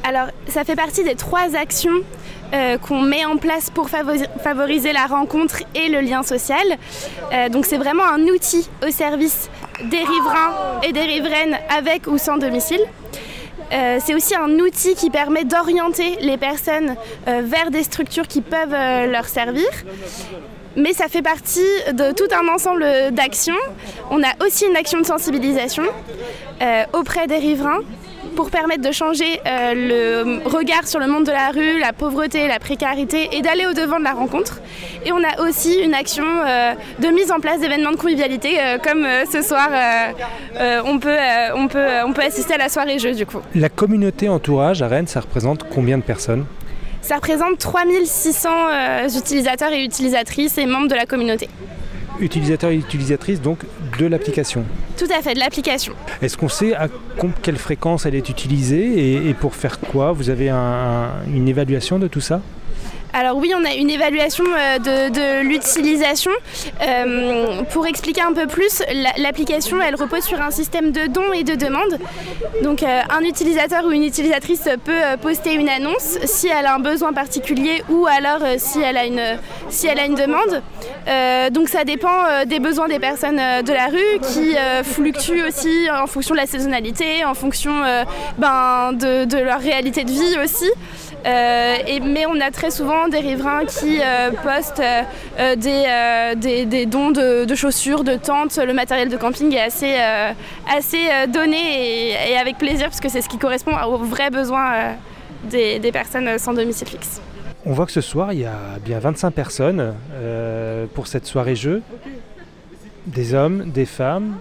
Alors, 0.03 0.27
ça 0.47 0.63
fait 0.63 0.75
partie 0.75 1.03
des 1.03 1.15
trois 1.15 1.55
actions 1.55 2.01
euh, 2.53 2.77
qu'on 2.77 3.01
met 3.01 3.25
en 3.25 3.37
place 3.37 3.69
pour 3.69 3.89
favoriser 3.89 4.91
la 4.91 5.05
rencontre 5.05 5.61
et 5.75 5.87
le 5.89 5.99
lien 6.01 6.23
social. 6.23 6.65
Euh, 7.31 7.49
donc 7.49 7.65
c'est 7.65 7.77
vraiment 7.77 8.05
un 8.05 8.23
outil 8.23 8.67
au 8.85 8.89
service 8.89 9.49
des 9.83 9.99
riverains 9.99 10.81
et 10.83 10.91
des 10.91 11.03
riveraines 11.03 11.57
avec 11.69 12.07
ou 12.07 12.17
sans 12.17 12.37
domicile. 12.37 12.81
Euh, 13.71 13.99
c'est 14.03 14.15
aussi 14.15 14.35
un 14.35 14.49
outil 14.57 14.95
qui 14.95 15.11
permet 15.11 15.43
d'orienter 15.43 16.17
les 16.21 16.37
personnes 16.37 16.95
vers 17.27 17.69
des 17.69 17.83
structures 17.83 18.27
qui 18.27 18.41
peuvent 18.41 19.11
leur 19.11 19.25
servir 19.25 19.67
mais 20.79 20.93
ça 20.93 21.07
fait 21.07 21.21
partie 21.21 21.59
de 21.91 22.11
tout 22.13 22.27
un 22.33 22.47
ensemble 22.47 22.85
d'actions. 23.11 23.53
On 24.09 24.21
a 24.23 24.45
aussi 24.45 24.65
une 24.65 24.75
action 24.75 24.99
de 24.99 25.05
sensibilisation 25.05 25.83
euh, 26.61 26.83
auprès 26.93 27.27
des 27.27 27.37
riverains 27.37 27.79
pour 28.35 28.49
permettre 28.51 28.81
de 28.87 28.91
changer 28.91 29.41
euh, 29.45 29.73
le 29.73 30.49
regard 30.49 30.87
sur 30.87 30.99
le 30.99 31.07
monde 31.07 31.25
de 31.25 31.31
la 31.31 31.49
rue, 31.49 31.79
la 31.79 31.93
pauvreté, 31.93 32.47
la 32.47 32.59
précarité 32.59 33.29
et 33.33 33.41
d'aller 33.41 33.65
au-devant 33.65 33.99
de 33.99 34.03
la 34.03 34.13
rencontre. 34.13 34.61
Et 35.05 35.11
on 35.11 35.17
a 35.17 35.47
aussi 35.47 35.79
une 35.79 35.93
action 35.93 36.23
euh, 36.25 36.73
de 36.99 37.07
mise 37.07 37.31
en 37.31 37.39
place 37.39 37.59
d'événements 37.59 37.91
de 37.91 37.97
convivialité, 37.97 38.57
comme 38.83 39.05
ce 39.31 39.41
soir, 39.41 39.69
on, 40.85 40.99
peut, 40.99 41.17
on, 41.55 41.67
peut, 41.67 41.87
on 42.05 42.13
peut 42.13 42.21
assister 42.21 42.53
à 42.53 42.57
la 42.57 42.69
soirée 42.69 42.99
jeu 42.99 43.13
du 43.13 43.25
coup. 43.25 43.39
La 43.55 43.69
communauté 43.69 44.29
entourage 44.29 44.81
à 44.81 44.87
Rennes, 44.87 45.07
ça 45.07 45.21
représente 45.21 45.63
combien 45.69 45.97
de 45.97 46.03
personnes? 46.03 46.45
Ça 47.09 47.15
représente 47.15 47.57
3600 47.57 48.49
euh, 48.51 49.07
utilisateurs 49.17 49.71
et 49.71 49.83
utilisatrices 49.83 50.59
et 50.59 50.67
membres 50.67 50.89
de 50.89 50.93
la 50.93 51.07
communauté. 51.07 51.49
Utilisateurs 52.19 52.69
et 52.69 52.75
utilisatrices 52.75 53.41
donc 53.41 53.61
de 53.97 54.05
l'application 54.05 54.63
Tout 54.95 55.07
à 55.17 55.23
fait, 55.23 55.33
de 55.33 55.39
l'application. 55.39 55.93
Est-ce 56.21 56.37
qu'on 56.37 56.49
sait 56.49 56.75
à 56.75 56.87
quelle 57.41 57.57
fréquence 57.57 58.05
elle 58.05 58.13
est 58.13 58.29
utilisée 58.29 59.27
et, 59.27 59.33
pour 59.33 59.55
faire 59.55 59.79
quoi? 59.79 60.11
Vous 60.11 60.29
avez 60.29 60.51
une 60.51 61.47
évaluation 61.47 61.97
de 61.97 62.07
tout 62.07 62.21
ça? 62.21 62.41
Alors 63.13 63.37
oui, 63.37 63.53
on 63.55 63.65
a 63.65 63.73
une 63.73 63.89
évaluation 63.89 64.43
euh, 64.45 65.09
de, 65.09 65.41
l'utilisation. 65.41 66.31
Euh, 66.81 67.63
pour 67.71 67.87
expliquer 67.87 68.21
un 68.21 68.33
peu 68.33 68.45
plus, 68.45 68.83
l'application, 69.17 69.81
elle 69.81 69.95
repose 69.95 70.23
sur 70.23 70.39
un 70.41 70.51
système 70.51 70.91
de 70.91 71.07
dons 71.07 71.33
et 71.33 71.43
de 71.43 71.55
demandes. 71.55 71.97
Donc 72.63 72.83
euh, 72.83 73.01
un 73.09 73.21
utilisateur 73.21 73.85
ou 73.85 73.91
une 73.91 74.03
utilisatrice 74.03 74.69
peut 74.85 75.17
poster 75.21 75.53
une 75.53 75.69
annonce 75.69 76.19
si 76.25 76.47
elle 76.47 76.65
a 76.65 76.75
un 76.75 76.79
besoin 76.79 77.13
particulier 77.13 77.83
ou 77.89 78.05
alors 78.05 78.41
si, 78.57 78.79
elle 78.79 78.97
a 78.97 79.05
une, 79.05 80.15
demande. 80.15 80.61
donc 81.51 81.69
ça 81.69 81.83
dépend 81.83 82.45
des 82.45 82.59
besoins 82.59 82.87
des 82.87 82.99
personnes 82.99 83.37
de 83.37 83.73
la 83.73 83.87
rue 83.87 84.19
qui 84.33 84.55
fluctuent 84.83 85.43
aussi 85.47 85.89
en 85.91 86.07
fonction 86.07 86.35
de 86.35 86.39
la 86.39 86.45
saisonnalité, 86.45 87.25
en 87.25 87.33
fonction 87.33 87.71
ben, 88.37 88.93
de 88.93 89.37
leur 89.37 89.59
réalité 89.59 90.03
de 90.03 90.11
vie 90.11 90.37
aussi. 90.43 90.69
Euh, 91.25 91.99
mais 92.03 92.25
on 92.25 92.39
a 92.39 92.51
très 92.51 92.71
souvent 92.71 93.07
des 93.09 93.19
riverains 93.19 93.65
qui 93.65 93.99
euh, 94.01 94.31
postent 94.31 94.81
euh, 95.39 95.55
des, 95.55 96.85
dons 96.85 97.11
de, 97.11 97.55
chaussures, 97.55 98.03
de 98.03 98.15
tentes. 98.15 98.57
Le 98.57 98.73
matériel 98.73 99.09
de 99.09 99.17
camping 99.17 99.53
est 99.53 99.61
assez, 99.61 101.09
donné 101.27 102.31
et, 102.31 102.37
avec 102.37 102.57
plaisir 102.57 102.85
parce 102.85 102.99
que 102.99 103.09
c'est 103.09 103.21
ce 103.21 103.29
qui 103.29 103.37
correspond 103.37 103.71
aux 103.87 103.97
vrais 103.97 104.29
besoins 104.29 104.95
des, 105.43 105.91
personnes 105.91 106.37
sans 106.37 106.53
domicile 106.53 106.87
fixe. 106.87 107.21
On 107.65 107.73
voit 107.73 107.85
que 107.85 107.91
ce 107.91 108.01
soir, 108.01 108.31
il 108.31 108.39
y 108.39 108.45
a 108.45 108.79
bien 108.83 108.99
25 108.99 109.31
personnes 109.31 109.93
pour 110.93 111.07
cette 111.07 111.25
soirée 111.25 111.55
jeu. 111.55 111.81
Des 113.05 113.33
hommes, 113.33 113.71
des 113.71 113.85
femmes, 113.85 114.37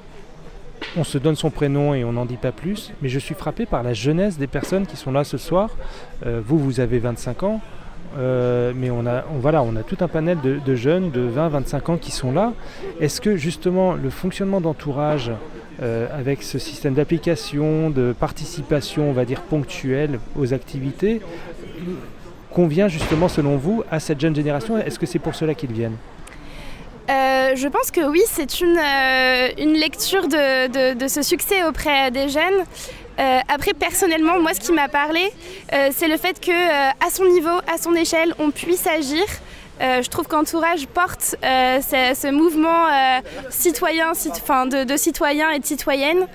on 0.96 1.04
se 1.04 1.18
donne 1.18 1.36
son 1.36 1.50
prénom 1.50 1.94
et 1.94 2.04
on 2.04 2.12
n'en 2.12 2.24
dit 2.24 2.36
pas 2.36 2.52
plus, 2.52 2.92
mais 3.02 3.08
je 3.08 3.18
suis 3.18 3.34
frappé 3.34 3.66
par 3.66 3.82
la 3.82 3.94
jeunesse 3.94 4.38
des 4.38 4.46
personnes 4.46 4.86
qui 4.86 4.96
sont 4.96 5.12
là 5.12 5.24
ce 5.24 5.38
soir. 5.38 5.70
Euh, 6.26 6.40
vous, 6.44 6.58
vous 6.58 6.80
avez 6.80 6.98
25 6.98 7.42
ans, 7.42 7.60
euh, 8.16 8.72
mais 8.74 8.90
on 8.90 9.06
a, 9.06 9.24
voilà, 9.40 9.62
on 9.62 9.76
a 9.76 9.82
tout 9.82 9.98
un 10.00 10.08
panel 10.08 10.38
de, 10.40 10.74
jeunes 10.74 11.10
de 11.10 11.28
20-25 11.28 11.90
ans 11.92 11.96
qui 11.96 12.10
sont 12.10 12.32
là. 12.32 12.52
Est-ce 13.00 13.20
que 13.20 13.36
justement 13.36 13.94
le 13.94 14.10
fonctionnement 14.10 14.60
d'entourage 14.60 15.30
euh, 15.82 16.06
avec 16.16 16.42
ce 16.42 16.58
système 16.58 16.94
d'application, 16.94 17.90
de 17.90 18.14
participation, 18.18 19.10
on 19.10 19.12
va 19.12 19.24
dire 19.24 19.42
ponctuelle 19.42 20.18
aux 20.36 20.52
activités, 20.52 21.20
convient 22.50 22.88
justement 22.88 23.28
selon 23.28 23.56
vous 23.56 23.84
à 23.90 24.00
cette 24.00 24.20
jeune 24.20 24.34
génération? 24.34 24.78
Est-ce 24.78 24.98
que 24.98 25.06
c'est 25.06 25.18
pour 25.18 25.34
cela 25.34 25.54
qu'ils 25.54 25.72
viennent? 25.72 25.96
Euh, 27.08 27.56
je 27.56 27.68
pense 27.68 27.90
que 27.90 28.02
oui, 28.02 28.20
c'est 28.26 28.60
une, 28.60 28.78
euh, 28.78 29.48
lecture 29.78 30.28
de, 30.28 30.94
de, 30.94 31.08
ce 31.08 31.22
succès 31.22 31.64
auprès 31.64 32.10
des 32.10 32.28
jeunes. 32.28 32.64
Euh, 33.18 33.40
après, 33.48 33.72
personnellement, 33.72 34.38
moi, 34.40 34.52
ce 34.54 34.60
qui 34.60 34.72
m'a 34.72 34.88
parlé, 34.88 35.32
c'est 35.92 36.06
le 36.06 36.16
fait 36.16 36.38
que, 36.38 36.52
à 36.52 37.10
son 37.10 37.24
niveau, 37.24 37.56
à 37.72 37.78
son 37.78 37.94
échelle, 37.94 38.34
on 38.38 38.50
puisse 38.50 38.86
agir 38.86 39.24
euh, 39.80 40.02
je 40.02 40.08
trouve 40.10 40.26
qu'Entourage 40.26 40.86
porte 40.86 41.36
euh, 41.44 41.80
ce, 41.80 42.30
mouvement 42.30 42.86
euh, 42.86 43.20
citoyen, 43.50 44.12
de, 44.12 44.96
citoyens 44.96 45.50
et 45.50 45.58
de 45.58 45.64
citoyennes. 45.64 46.26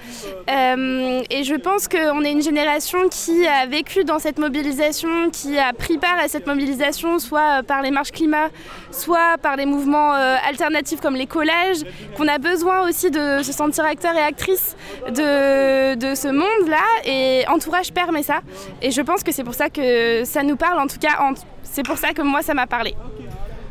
et 0.48 1.44
je 1.44 1.56
pense 1.56 1.88
qu'on 1.88 2.24
est 2.24 2.32
une 2.32 2.42
génération 2.42 3.10
qui 3.10 3.46
a 3.48 3.66
vécu 3.66 4.04
dans 4.04 4.20
cette 4.20 4.40
mobilisation, 4.40 5.30
qui 5.32 5.58
a 5.58 5.74
pris 5.74 5.98
part 5.98 6.18
à 6.20 6.28
cette 6.28 6.48
mobilisation, 6.48 7.20
soit 7.20 7.64
par 7.64 7.82
les 7.82 7.92
marches 7.92 8.12
climat, 8.12 8.50
soit 8.92 9.38
par 9.42 9.56
les 9.56 9.66
mouvements 9.66 10.14
alternatifs 10.14 11.02
comme 11.02 11.16
les 11.16 11.28
collèges, 11.28 11.84
qu'on 12.18 12.28
a 12.28 12.38
besoin 12.38 12.88
aussi 12.88 13.12
de 13.12 13.44
se 13.44 13.52
sentir 13.52 13.86
acteur 13.86 14.16
et 14.16 14.22
actrice 14.22 14.76
de 15.10 16.16
ce 16.16 16.28
monde-là. 16.28 16.84
Et 17.06 17.44
Entourage 17.48 17.92
permet 17.92 18.24
ça. 18.24 18.42
Et 18.82 18.92
je 18.92 19.02
pense 19.02 19.24
que 19.24 19.32
c'est 19.32 19.44
pour 19.44 19.56
ça 19.56 19.70
que 19.70 20.24
ça 20.26 20.44
nous 20.44 20.56
parle, 20.56 20.80
en 20.80 20.88
tout 20.88 21.00
cas, 21.00 21.18
c'est 21.64 21.84
pour 21.84 21.98
ça 21.98 22.14
que 22.14 22.22
moi, 22.22 22.42
ça 22.42 22.54
m'a 22.54 22.68
parlé. 22.68 22.96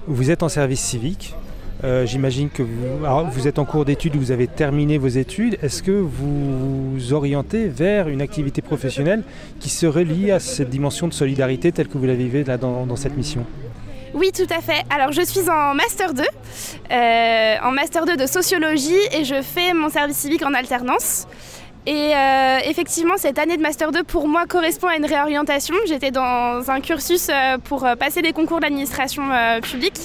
Vous 0.09 0.31
êtes 0.31 0.43
en 0.43 0.49
service 0.49 0.81
civique. 0.81 1.35
Euh, 1.85 2.07
j'imagine 2.07 2.49
que 2.49 2.63
vous, 2.63 3.49
êtes 3.49 3.59
en 3.59 3.65
cours 3.65 3.85
d'études, 3.85 4.15
vous 4.17 4.31
avez 4.31 4.47
terminé 4.47 4.99
vos 4.99 5.09
études. 5.09 5.59
Est-ce 5.63 5.83
que 5.83 5.91
vous 5.91 6.95
vous 6.97 7.13
orientez 7.13 7.67
vers 7.69 8.09
une 8.09 8.21
activité 8.21 8.63
professionnelle 8.63 9.23
qui 9.59 9.69
serait 9.69 10.05
liée 10.05 10.31
à 10.31 10.39
cette 10.39 10.71
dimension 10.71 11.09
de 11.09 11.13
solidarité 11.13 11.73
telle 11.73 11.89
que 11.89 11.99
vous 11.99 12.07
la 12.07 12.15
vivez 12.15 12.45
là 12.45 12.57
dans, 12.57 12.97
cette 12.97 13.17
mission? 13.17 13.45
Oui, 14.15 14.31
tout 14.33 14.53
à 14.55 14.61
fait. 14.61 14.83
Alors, 14.91 15.13
je 15.13 15.23
suis 15.23 15.49
en 15.49 15.75
Master 15.75 16.15
2, 16.15 16.23
euh, 16.23 17.57
en 17.65 17.71
Master 17.71 18.05
2 18.05 18.17
de 18.17 18.27
sociologie 18.27 19.01
et 19.13 19.25
je 19.25 19.41
fais 19.41 19.73
mon 19.73 19.89
service 19.89 20.19
civique 20.19 20.45
en 20.45 20.55
alternance. 20.55 21.27
Et 21.87 22.13
euh, 22.15 22.59
effectivement, 22.65 23.15
cette 23.17 23.39
année 23.41 23.57
de 23.57 23.63
Master 23.63 23.91
2 23.91 24.05
pour 24.05 24.29
moi 24.29 24.47
correspond 24.47 24.87
à 24.87 24.97
une 24.97 25.05
réorientation. 25.05 25.75
J'étais 25.87 26.13
dans 26.13 26.71
un 26.71 26.81
cursus 26.81 27.29
euh, 27.29 27.59
pour 27.59 27.85
euh, 27.85 27.97
passer 27.97 28.23
des 28.23 28.33
concours 28.33 28.61
d'administration 28.61 29.23
publique. 29.63 29.99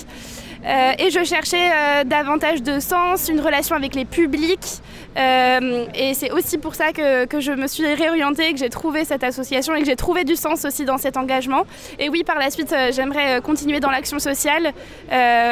et 0.66 1.12
je 1.12 1.24
cherchais 1.24 1.70
davantage 2.06 2.62
de 2.62 2.80
sens, 2.80 3.30
une 3.30 3.40
relation 3.40 3.76
avec 3.76 3.94
les 3.96 4.06
publics. 4.06 4.82
et 5.16 6.14
c'est 6.14 6.32
aussi 6.32 6.58
pour 6.58 6.76
ça 6.76 6.92
que, 6.92 7.26
que, 7.26 7.40
je 7.40 7.52
me 7.52 7.68
suis 7.68 7.86
réorientée, 7.86 8.52
que 8.52 8.60
j'ai 8.60 8.70
trouvé 8.70 9.06
cette 9.06 9.24
association 9.24 9.76
et 9.76 9.80
que 9.82 9.86
j'ai 9.86 9.96
trouvé 9.96 10.24
du 10.24 10.36
sens 10.36 10.66
aussi 10.66 10.84
dans 10.84 10.98
cet 10.98 11.16
engagement. 11.16 11.64
Et 12.00 12.10
oui, 12.10 12.24
par 12.24 12.40
la 12.40 12.50
suite, 12.50 12.76
j'aimerais 12.92 13.40
continuer 13.42 13.80
dans 13.80 13.92
l'action 13.92 14.20
sociale. 14.20 14.74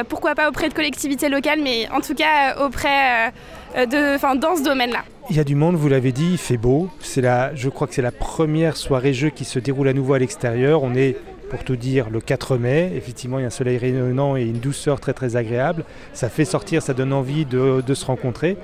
pourquoi 0.09 0.35
pas 0.35 0.49
auprès 0.49 0.69
de 0.69 0.73
collectivités 0.73 1.29
locales, 1.29 1.61
mais 1.61 1.87
en 1.91 2.01
tout 2.01 2.15
cas 2.15 2.57
auprès 2.65 3.31
de, 3.77 4.37
dans 4.37 4.55
ce 4.57 4.63
domaine-là. 4.63 5.03
Il 5.31 5.35
y 5.35 5.39
a 5.39 5.43
du 5.43 5.55
monde, 5.55 5.75
vous 5.75 5.89
l'avez 5.89 6.11
dit, 6.11 6.33
il 6.33 6.37
fait 6.37 6.55
beau. 6.55 6.87
La, 7.17 7.55
je 7.55 7.67
crois 7.69 7.87
que 7.87 7.95
c'est 7.95 8.03
la 8.03 8.11
première 8.11 8.77
soirée 8.77 9.11
jeu 9.11 9.31
qui 9.31 9.43
se 9.43 9.57
déroule 9.57 9.87
à 9.87 9.93
nouveau 9.93 10.13
à 10.13 10.19
l'extérieur. 10.19 10.83
On 10.83 10.93
est, 10.93 11.17
pour 11.49 11.63
tout 11.63 11.75
dire, 11.75 12.11
le 12.11 12.21
4 12.21 12.57
mai. 12.57 12.91
Effectivement, 12.95 13.39
il 13.39 13.41
y 13.41 13.45
a 13.45 13.47
un 13.47 13.51
soleil 13.51 13.79
rayonnant 13.79 14.37
et 14.37 14.43
une 14.43 14.59
douceur 14.59 14.99
très 14.99 15.13
très 15.13 15.35
agréable. 15.35 15.83
Ça 16.13 16.29
fait 16.29 16.45
sortir, 16.45 16.83
ça 16.83 16.93
donne 16.93 17.11
envie 17.11 17.45
de, 17.45 17.81
se 17.91 18.05
rencontrer. 18.05 18.55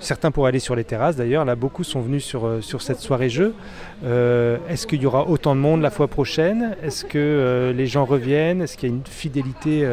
Certains 0.00 0.30
pourraient 0.30 0.50
aller 0.50 0.58
sur 0.58 0.76
les 0.76 0.84
terrasses 0.84 1.16
d'ailleurs. 1.16 1.46
Là, 1.46 1.56
beaucoup 1.56 1.82
sont 1.82 2.02
venus 2.02 2.24
sur, 2.24 2.46
euh, 2.46 2.60
cette 2.60 2.98
soirée 2.98 3.30
jeu. 3.30 3.54
Euh, 4.04 4.58
est-ce 4.68 4.86
qu'il 4.86 5.00
y 5.00 5.06
aura 5.06 5.26
autant 5.26 5.54
de 5.54 5.60
monde 5.60 5.80
la 5.80 5.90
fois 5.90 6.08
prochaine? 6.08 6.76
Est-ce 6.82 7.06
que 7.06 7.16
euh, 7.16 7.72
les 7.72 7.86
gens 7.86 8.04
reviennent? 8.04 8.60
Est-ce 8.60 8.76
qu'il 8.76 8.90
y 8.90 8.92
a 8.92 8.94
une 8.94 9.06
fidélité 9.06 9.88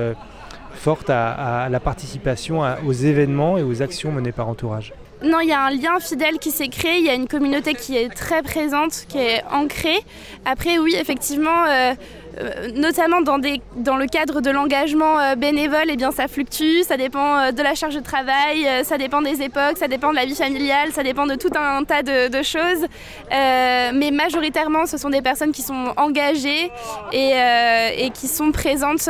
forte 0.74 1.10
à, 1.10 1.70
la 1.72 1.80
participation 1.80 2.62
aux 2.86 2.94
événements 2.94 3.58
et 3.58 3.64
aux 3.64 3.82
actions 3.82 4.12
menées 4.12 4.34
par 4.34 4.50
Entourage? 4.50 4.94
Non, 5.22 5.42
il 5.42 5.50
y 5.50 5.52
a 5.52 5.66
un 5.66 5.70
lien 5.70 6.00
fidèle 6.00 6.40
qui 6.40 6.50
s'est 6.50 6.70
créé, 6.70 7.00
il 7.00 7.06
y 7.06 7.10
a 7.10 7.14
une 7.14 7.28
communauté 7.28 7.74
qui 7.74 7.98
est 7.98 8.10
très 8.10 8.42
présente, 8.42 9.06
qui 9.10 9.18
est 9.18 9.44
ancrée. 9.52 10.00
Après, 10.46 10.80
oui, 10.80 10.96
effectivement, 10.98 11.66
euh, 11.68 11.94
euh, 12.40 12.72
notamment 12.74 13.20
dans, 13.22 13.38
le 13.38 14.08
cadre 14.08 14.40
de 14.40 14.50
l'engagement 14.50 15.20
euh, 15.20 15.36
bénévole, 15.36 15.88
eh 15.90 15.98
bien, 15.98 16.12
ça 16.12 16.30
fluctue, 16.30 16.84
ça 16.84 16.96
dépend 16.96 17.52
de 17.52 17.62
la 17.62 17.76
charge 17.76 17.96
de 17.96 18.00
travail, 18.00 18.66
ça 18.86 18.98
dépend 18.98 19.22
des 19.22 19.42
époques, 19.42 19.78
ça 19.78 19.90
dépend 19.90 20.12
de 20.12 20.16
la 20.16 20.26
vie 20.26 20.36
familiale, 20.36 20.92
ça 20.94 21.04
dépend 21.04 21.26
de 21.26 21.36
tout 21.36 21.52
un, 21.56 21.84
tas 21.84 22.02
de, 22.02 22.42
choses. 22.42 22.88
mais 23.30 24.12
majoritairement, 24.12 24.86
ce 24.86 24.98
sont 24.98 25.10
des 25.10 25.22
personnes 25.22 25.52
qui 25.52 25.64
sont 25.64 25.94
engagées 25.98 26.72
et 27.12 28.10
qui 28.14 28.28
sont 28.30 28.54
présentes 28.54 29.10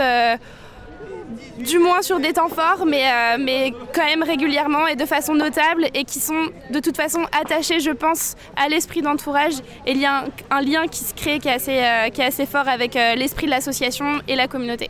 du 1.59 1.79
moins 1.79 2.01
sur 2.01 2.19
des 2.19 2.33
temps 2.33 2.49
forts, 2.49 2.85
mais, 2.85 3.03
euh, 3.05 3.37
mais 3.39 3.73
quand 3.93 4.05
même 4.05 4.23
régulièrement 4.23 4.87
et 4.87 4.95
de 4.95 5.05
façon 5.05 5.33
notable, 5.33 5.87
et 5.93 6.03
qui 6.05 6.19
sont 6.19 6.49
de 6.69 6.79
toute 6.79 6.97
façon 6.97 7.21
attachés, 7.39 7.79
je 7.79 7.91
pense, 7.91 8.35
à 8.55 8.69
l'esprit 8.69 9.01
d'entourage. 9.01 9.53
Et 9.85 9.91
il 9.91 9.99
y 9.99 10.05
a 10.05 10.25
un, 10.49 10.61
lien 10.61 10.87
qui 10.87 11.03
se 11.03 11.13
crée 11.13 11.39
qui 11.39 11.47
est 11.47 11.53
assez, 11.53 11.79
euh, 11.79 12.09
qui 12.09 12.21
est 12.21 12.25
assez 12.25 12.45
fort 12.45 12.67
avec 12.67 12.95
euh, 12.95 13.15
l'esprit 13.15 13.45
de 13.45 13.51
l'association 13.51 14.21
et 14.27 14.35
la 14.35 14.47
communauté. 14.47 14.89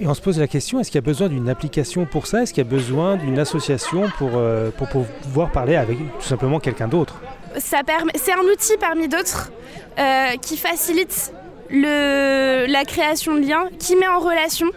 Et 0.00 0.06
on 0.06 0.14
se 0.14 0.20
pose 0.20 0.38
la 0.38 0.46
question, 0.46 0.78
est-ce 0.78 0.90
qu'il 0.90 0.98
y 0.98 1.04
a 1.04 1.06
besoin 1.06 1.28
d'une 1.28 1.48
application 1.48 2.06
pour 2.06 2.28
ça? 2.28 2.42
Est-ce 2.42 2.52
qu'il 2.54 2.62
y 2.62 2.66
a 2.66 2.70
besoin 2.70 3.16
d'une 3.16 3.38
association 3.40 4.08
pour, 4.16 4.30
pour 4.76 5.06
pouvoir 5.22 5.50
parler 5.50 5.74
avec 5.74 5.98
tout 5.98 6.24
simplement 6.24 6.60
quelqu'un 6.60 6.86
d'autre? 6.86 7.20
C'est 7.56 7.78
un 7.78 8.44
outil 8.52 8.74
parmi 8.78 9.08
d'autres 9.08 9.50
qui 10.40 10.56
facilite 10.56 11.32
le, 11.68 12.66
la 12.68 12.84
création 12.84 13.34
de 13.34 13.40
liens, 13.40 13.64
qui 13.80 13.96
met 13.96 14.06
en 14.06 14.20
relation 14.20 14.68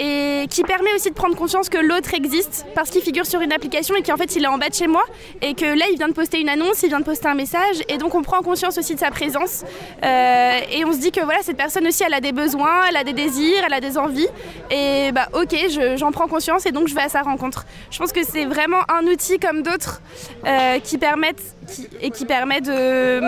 et 0.00 0.46
qui 0.48 0.62
permet 0.62 0.92
aussi 0.94 1.10
de 1.10 1.14
prendre 1.14 1.36
conscience 1.36 1.68
que 1.68 1.76
l'autre 1.76 2.14
existe 2.14 2.64
parce 2.74 2.88
qu'il 2.88 3.02
figure 3.02 3.26
sur 3.26 3.42
une 3.42 3.52
application 3.52 3.94
et 3.94 4.02
qu'en 4.02 4.16
fait 4.16 4.34
il 4.34 4.44
est 4.44 4.48
en 4.48 4.56
bas 4.56 4.70
de 4.70 4.74
chez 4.74 4.86
moi 4.86 5.04
et 5.42 5.52
que 5.52 5.66
là 5.66 5.84
il 5.92 5.98
vient 5.98 6.08
de 6.08 6.14
poster 6.14 6.40
une 6.40 6.48
annonce, 6.48 6.82
il 6.82 6.88
vient 6.88 7.00
de 7.00 7.04
poster 7.04 7.28
un 7.28 7.34
message 7.34 7.82
et 7.86 7.98
donc 7.98 8.14
on 8.14 8.22
prend 8.22 8.40
conscience 8.40 8.78
aussi 8.78 8.94
de 8.94 8.98
sa 8.98 9.10
présence 9.10 9.62
euh, 10.02 10.60
et 10.72 10.86
on 10.86 10.92
se 10.92 11.00
dit 11.00 11.12
que 11.12 11.20
voilà 11.20 11.40
cette 11.42 11.58
personne 11.58 11.86
aussi 11.86 12.02
elle 12.02 12.14
a 12.14 12.22
des 12.22 12.32
besoins, 12.32 12.86
elle 12.88 12.96
a 12.96 13.04
des 13.04 13.12
désirs, 13.12 13.62
elle 13.66 13.74
a 13.74 13.80
des 13.80 13.98
envies 13.98 14.28
et 14.70 15.12
bah 15.12 15.28
ok 15.34 15.54
j'en 15.96 16.12
prends 16.12 16.28
conscience 16.28 16.64
et 16.64 16.72
donc 16.72 16.88
je 16.88 16.94
vais 16.94 17.02
à 17.02 17.10
sa 17.10 17.20
rencontre. 17.20 17.66
Je 17.90 17.98
pense 17.98 18.12
que 18.12 18.24
c'est 18.24 18.46
vraiment 18.46 18.80
un 18.88 19.04
outil 19.06 19.38
comme 19.38 19.62
d'autres 19.62 20.00
euh, 20.46 20.78
qui 20.78 20.96
permettent 20.96 21.42
et 22.00 22.10
qui 22.10 22.24
permet 22.24 22.62
de 22.62 23.20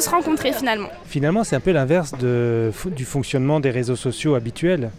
se 0.00 0.10
rencontrer 0.10 0.52
finalement. 0.52 0.88
Finalement, 1.06 1.44
c'est 1.44 1.56
un 1.56 1.60
peu 1.60 1.70
l'inverse 1.70 2.12
du 2.14 3.04
fonctionnement 3.04 3.60
des 3.60 3.70
réseaux 3.70 3.96
sociaux 3.96 4.34
habituels 4.34 4.90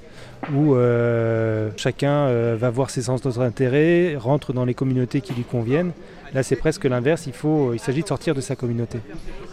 où 0.53 0.75
euh, 0.75 1.69
chacun 1.77 2.27
euh, 2.27 2.55
va 2.60 2.69
voir 2.69 2.89
ses 2.89 3.03
centres 3.03 3.29
d'intérêt, 3.31 4.15
rentre 4.17 4.53
dans 4.53 4.65
les 4.65 4.73
communautés 4.73 5.21
qui 5.21 5.34
lui 5.34 5.43
conviennent. 5.43 5.91
Là, 6.34 6.43
c'est 6.43 6.58
presque 6.58 6.84
l'inverse, 6.84 7.27
il, 7.27 7.34
il 7.73 7.79
s'agit 7.79 8.01
de 8.01 8.08
sortir 8.08 8.36
de 8.36 8.41
sa 8.41 8.55
communauté. 8.55 8.99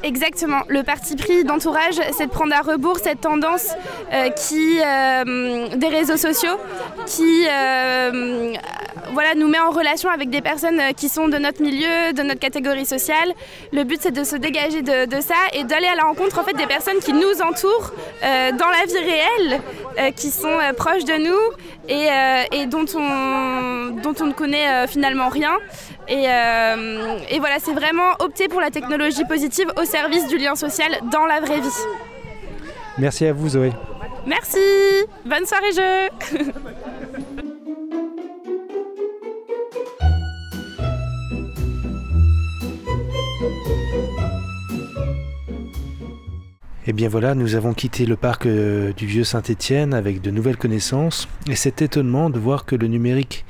Exactement. 0.02 0.62
Le 0.68 0.82
parti 0.82 1.14
pris 1.14 1.44
d'entourage, 1.44 1.94
c'est 2.16 2.26
de 2.26 2.30
prendre 2.30 2.52
à 2.54 2.60
rebours 2.60 2.98
cette 2.98 3.20
tendance 3.20 3.68
euh, 4.12 4.30
qui, 4.30 4.78
des 5.78 5.88
réseaux 5.88 6.16
sociaux 6.16 6.58
qui 7.06 7.44
voilà, 9.12 9.34
nous 9.34 9.48
met 9.48 9.58
en 9.58 9.70
relation 9.70 10.08
avec 10.10 10.30
des 10.30 10.40
personnes 10.40 10.80
qui 10.96 11.08
sont 11.08 11.28
de 11.28 11.38
notre 11.38 11.62
milieu, 11.62 12.12
de 12.14 12.22
notre 12.22 12.40
catégorie 12.40 12.86
sociale. 12.86 13.32
Le 13.72 13.84
but, 13.84 14.00
c'est 14.02 14.10
de 14.12 14.24
se 14.24 14.36
dégager 14.36 14.82
de, 14.82 15.20
ça 15.20 15.34
et 15.52 15.64
d'aller 15.64 15.86
à 15.86 15.94
la 15.94 16.04
rencontre 16.04 16.38
en 16.38 16.44
fait, 16.44 16.56
des 16.56 16.66
personnes 16.66 16.98
qui 16.98 17.12
nous 17.12 17.40
entourent 17.42 17.92
dans 18.22 18.70
la 18.70 18.84
vie 18.86 18.98
réelle, 18.98 20.14
qui 20.16 20.30
sont 20.30 20.58
proches 20.76 21.04
de 21.04 21.18
nous 21.18 21.56
et, 21.88 22.08
euh, 22.10 22.66
dont, 22.66 22.86
on, 22.94 23.90
dont 24.02 24.14
on 24.20 24.26
ne 24.26 24.32
connaît 24.32 24.68
euh, 24.68 24.86
finalement 24.86 25.28
rien. 25.28 25.56
Et, 26.08 26.24
euh, 26.28 27.18
et 27.30 27.38
voilà, 27.38 27.56
c'est 27.58 27.72
vraiment 27.72 28.12
opter 28.20 28.48
pour 28.48 28.60
la 28.60 28.70
technologie 28.70 29.24
positive 29.24 29.66
au 29.80 29.84
service 29.84 30.26
du 30.28 30.38
lien 30.38 30.54
social 30.54 30.92
dans 31.10 31.26
la 31.26 31.40
vraie 31.40 31.60
vie. 31.60 31.68
Merci 32.98 33.26
à 33.26 33.32
vous 33.32 33.50
Zoé. 33.50 33.72
Merci, 34.26 34.58
bonne 35.24 35.46
soirée 35.46 35.72
jeu 35.72 36.38
Et 46.84 46.90
eh 46.90 46.92
bien 46.92 47.08
voilà, 47.08 47.36
nous 47.36 47.54
avons 47.54 47.74
quitté 47.74 48.06
le 48.06 48.16
parc 48.16 48.44
euh, 48.44 48.92
du 48.92 49.06
vieux 49.06 49.22
Saint-Étienne 49.22 49.94
avec 49.94 50.20
de 50.20 50.32
nouvelles 50.32 50.56
connaissances 50.56 51.28
et 51.48 51.54
cet 51.54 51.80
étonnement 51.80 52.28
de 52.28 52.40
voir 52.40 52.64
que 52.64 52.74
le 52.74 52.88
numérique 52.88 53.44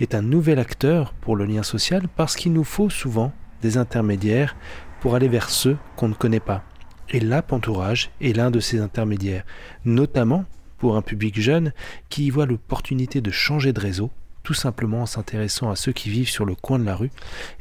est 0.00 0.14
un 0.14 0.20
nouvel 0.20 0.58
acteur 0.58 1.14
pour 1.14 1.34
le 1.34 1.46
lien 1.46 1.62
social 1.62 2.02
parce 2.14 2.36
qu'il 2.36 2.52
nous 2.52 2.62
faut 2.62 2.90
souvent 2.90 3.32
des 3.62 3.78
intermédiaires 3.78 4.54
pour 5.00 5.14
aller 5.14 5.28
vers 5.28 5.48
ceux 5.48 5.78
qu'on 5.96 6.08
ne 6.08 6.14
connaît 6.14 6.40
pas. 6.40 6.62
Et 7.08 7.20
l'app 7.20 7.54
entourage 7.54 8.10
est 8.20 8.36
l'un 8.36 8.50
de 8.50 8.60
ces 8.60 8.80
intermédiaires, 8.80 9.46
notamment 9.86 10.44
pour 10.76 10.98
un 10.98 11.02
public 11.02 11.40
jeune 11.40 11.72
qui 12.10 12.26
y 12.26 12.30
voit 12.30 12.44
l'opportunité 12.44 13.22
de 13.22 13.30
changer 13.30 13.72
de 13.72 13.80
réseau 13.80 14.10
tout 14.44 14.54
simplement 14.54 15.02
en 15.02 15.06
s'intéressant 15.06 15.70
à 15.70 15.76
ceux 15.76 15.92
qui 15.92 16.10
vivent 16.10 16.28
sur 16.28 16.44
le 16.44 16.54
coin 16.54 16.78
de 16.78 16.84
la 16.84 16.94
rue 16.94 17.10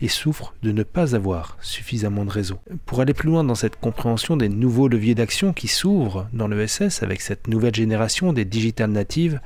et 0.02 0.08
souffrent 0.08 0.54
de 0.62 0.72
ne 0.72 0.84
pas 0.84 1.15
avoir 1.15 1.58
suffisamment 1.62 2.26
de 2.26 2.30
réseau. 2.30 2.60
Pour 2.86 3.00
aller 3.00 3.13
plus 3.13 3.30
loin 3.30 3.43
dans 3.43 3.56
cette 3.56 3.80
compréhension 3.80 4.38
des 4.38 4.50
nouveaux 4.50 4.89
leviers 4.89 5.15
d'action 5.15 5.54
qui 5.54 5.67
s'ouvrent 5.67 6.28
dans 6.34 6.48
l'ESS 6.48 7.02
avec 7.02 7.22
cette 7.22 7.48
nouvelle 7.48 7.74
génération 7.74 8.34
des 8.34 8.46
digital 8.46 8.91
natives, 8.91 9.39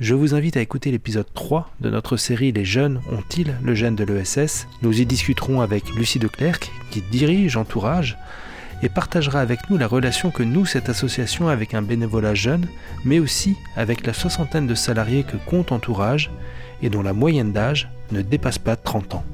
je 0.00 0.14
vous 0.14 0.34
invite 0.34 0.56
à 0.56 0.60
écouter 0.60 0.90
l'épisode 0.90 1.32
3 1.34 1.70
de 1.80 1.88
notre 1.88 2.16
série 2.16 2.50
Les 2.50 2.64
jeunes 2.64 3.00
ont-ils 3.12 3.54
le 3.62 3.74
gène 3.74 3.94
de 3.94 4.04
l'ESS 4.04 4.66
Nous 4.82 5.00
y 5.00 5.06
discuterons 5.06 5.60
avec 5.60 5.88
Lucie 5.94 6.18
Declercq 6.18 6.68
qui 6.90 7.00
dirige 7.00 7.56
Entourage 7.56 8.18
et 8.84 8.90
partagera 8.90 9.40
avec 9.40 9.70
nous 9.70 9.78
la 9.78 9.86
relation 9.86 10.30
que 10.30 10.42
nous, 10.42 10.66
cette 10.66 10.90
association, 10.90 11.48
avec 11.48 11.72
un 11.72 11.80
bénévolat 11.80 12.34
jeune, 12.34 12.68
mais 13.04 13.18
aussi 13.18 13.56
avec 13.76 14.06
la 14.06 14.12
soixantaine 14.12 14.66
de 14.66 14.74
salariés 14.74 15.24
que 15.24 15.38
compte 15.38 15.72
Entourage 15.72 16.30
et 16.82 16.90
dont 16.90 17.02
la 17.02 17.14
moyenne 17.14 17.52
d'âge 17.52 17.88
ne 18.12 18.20
dépasse 18.20 18.58
pas 18.58 18.76
30 18.76 19.14
ans. 19.14 19.24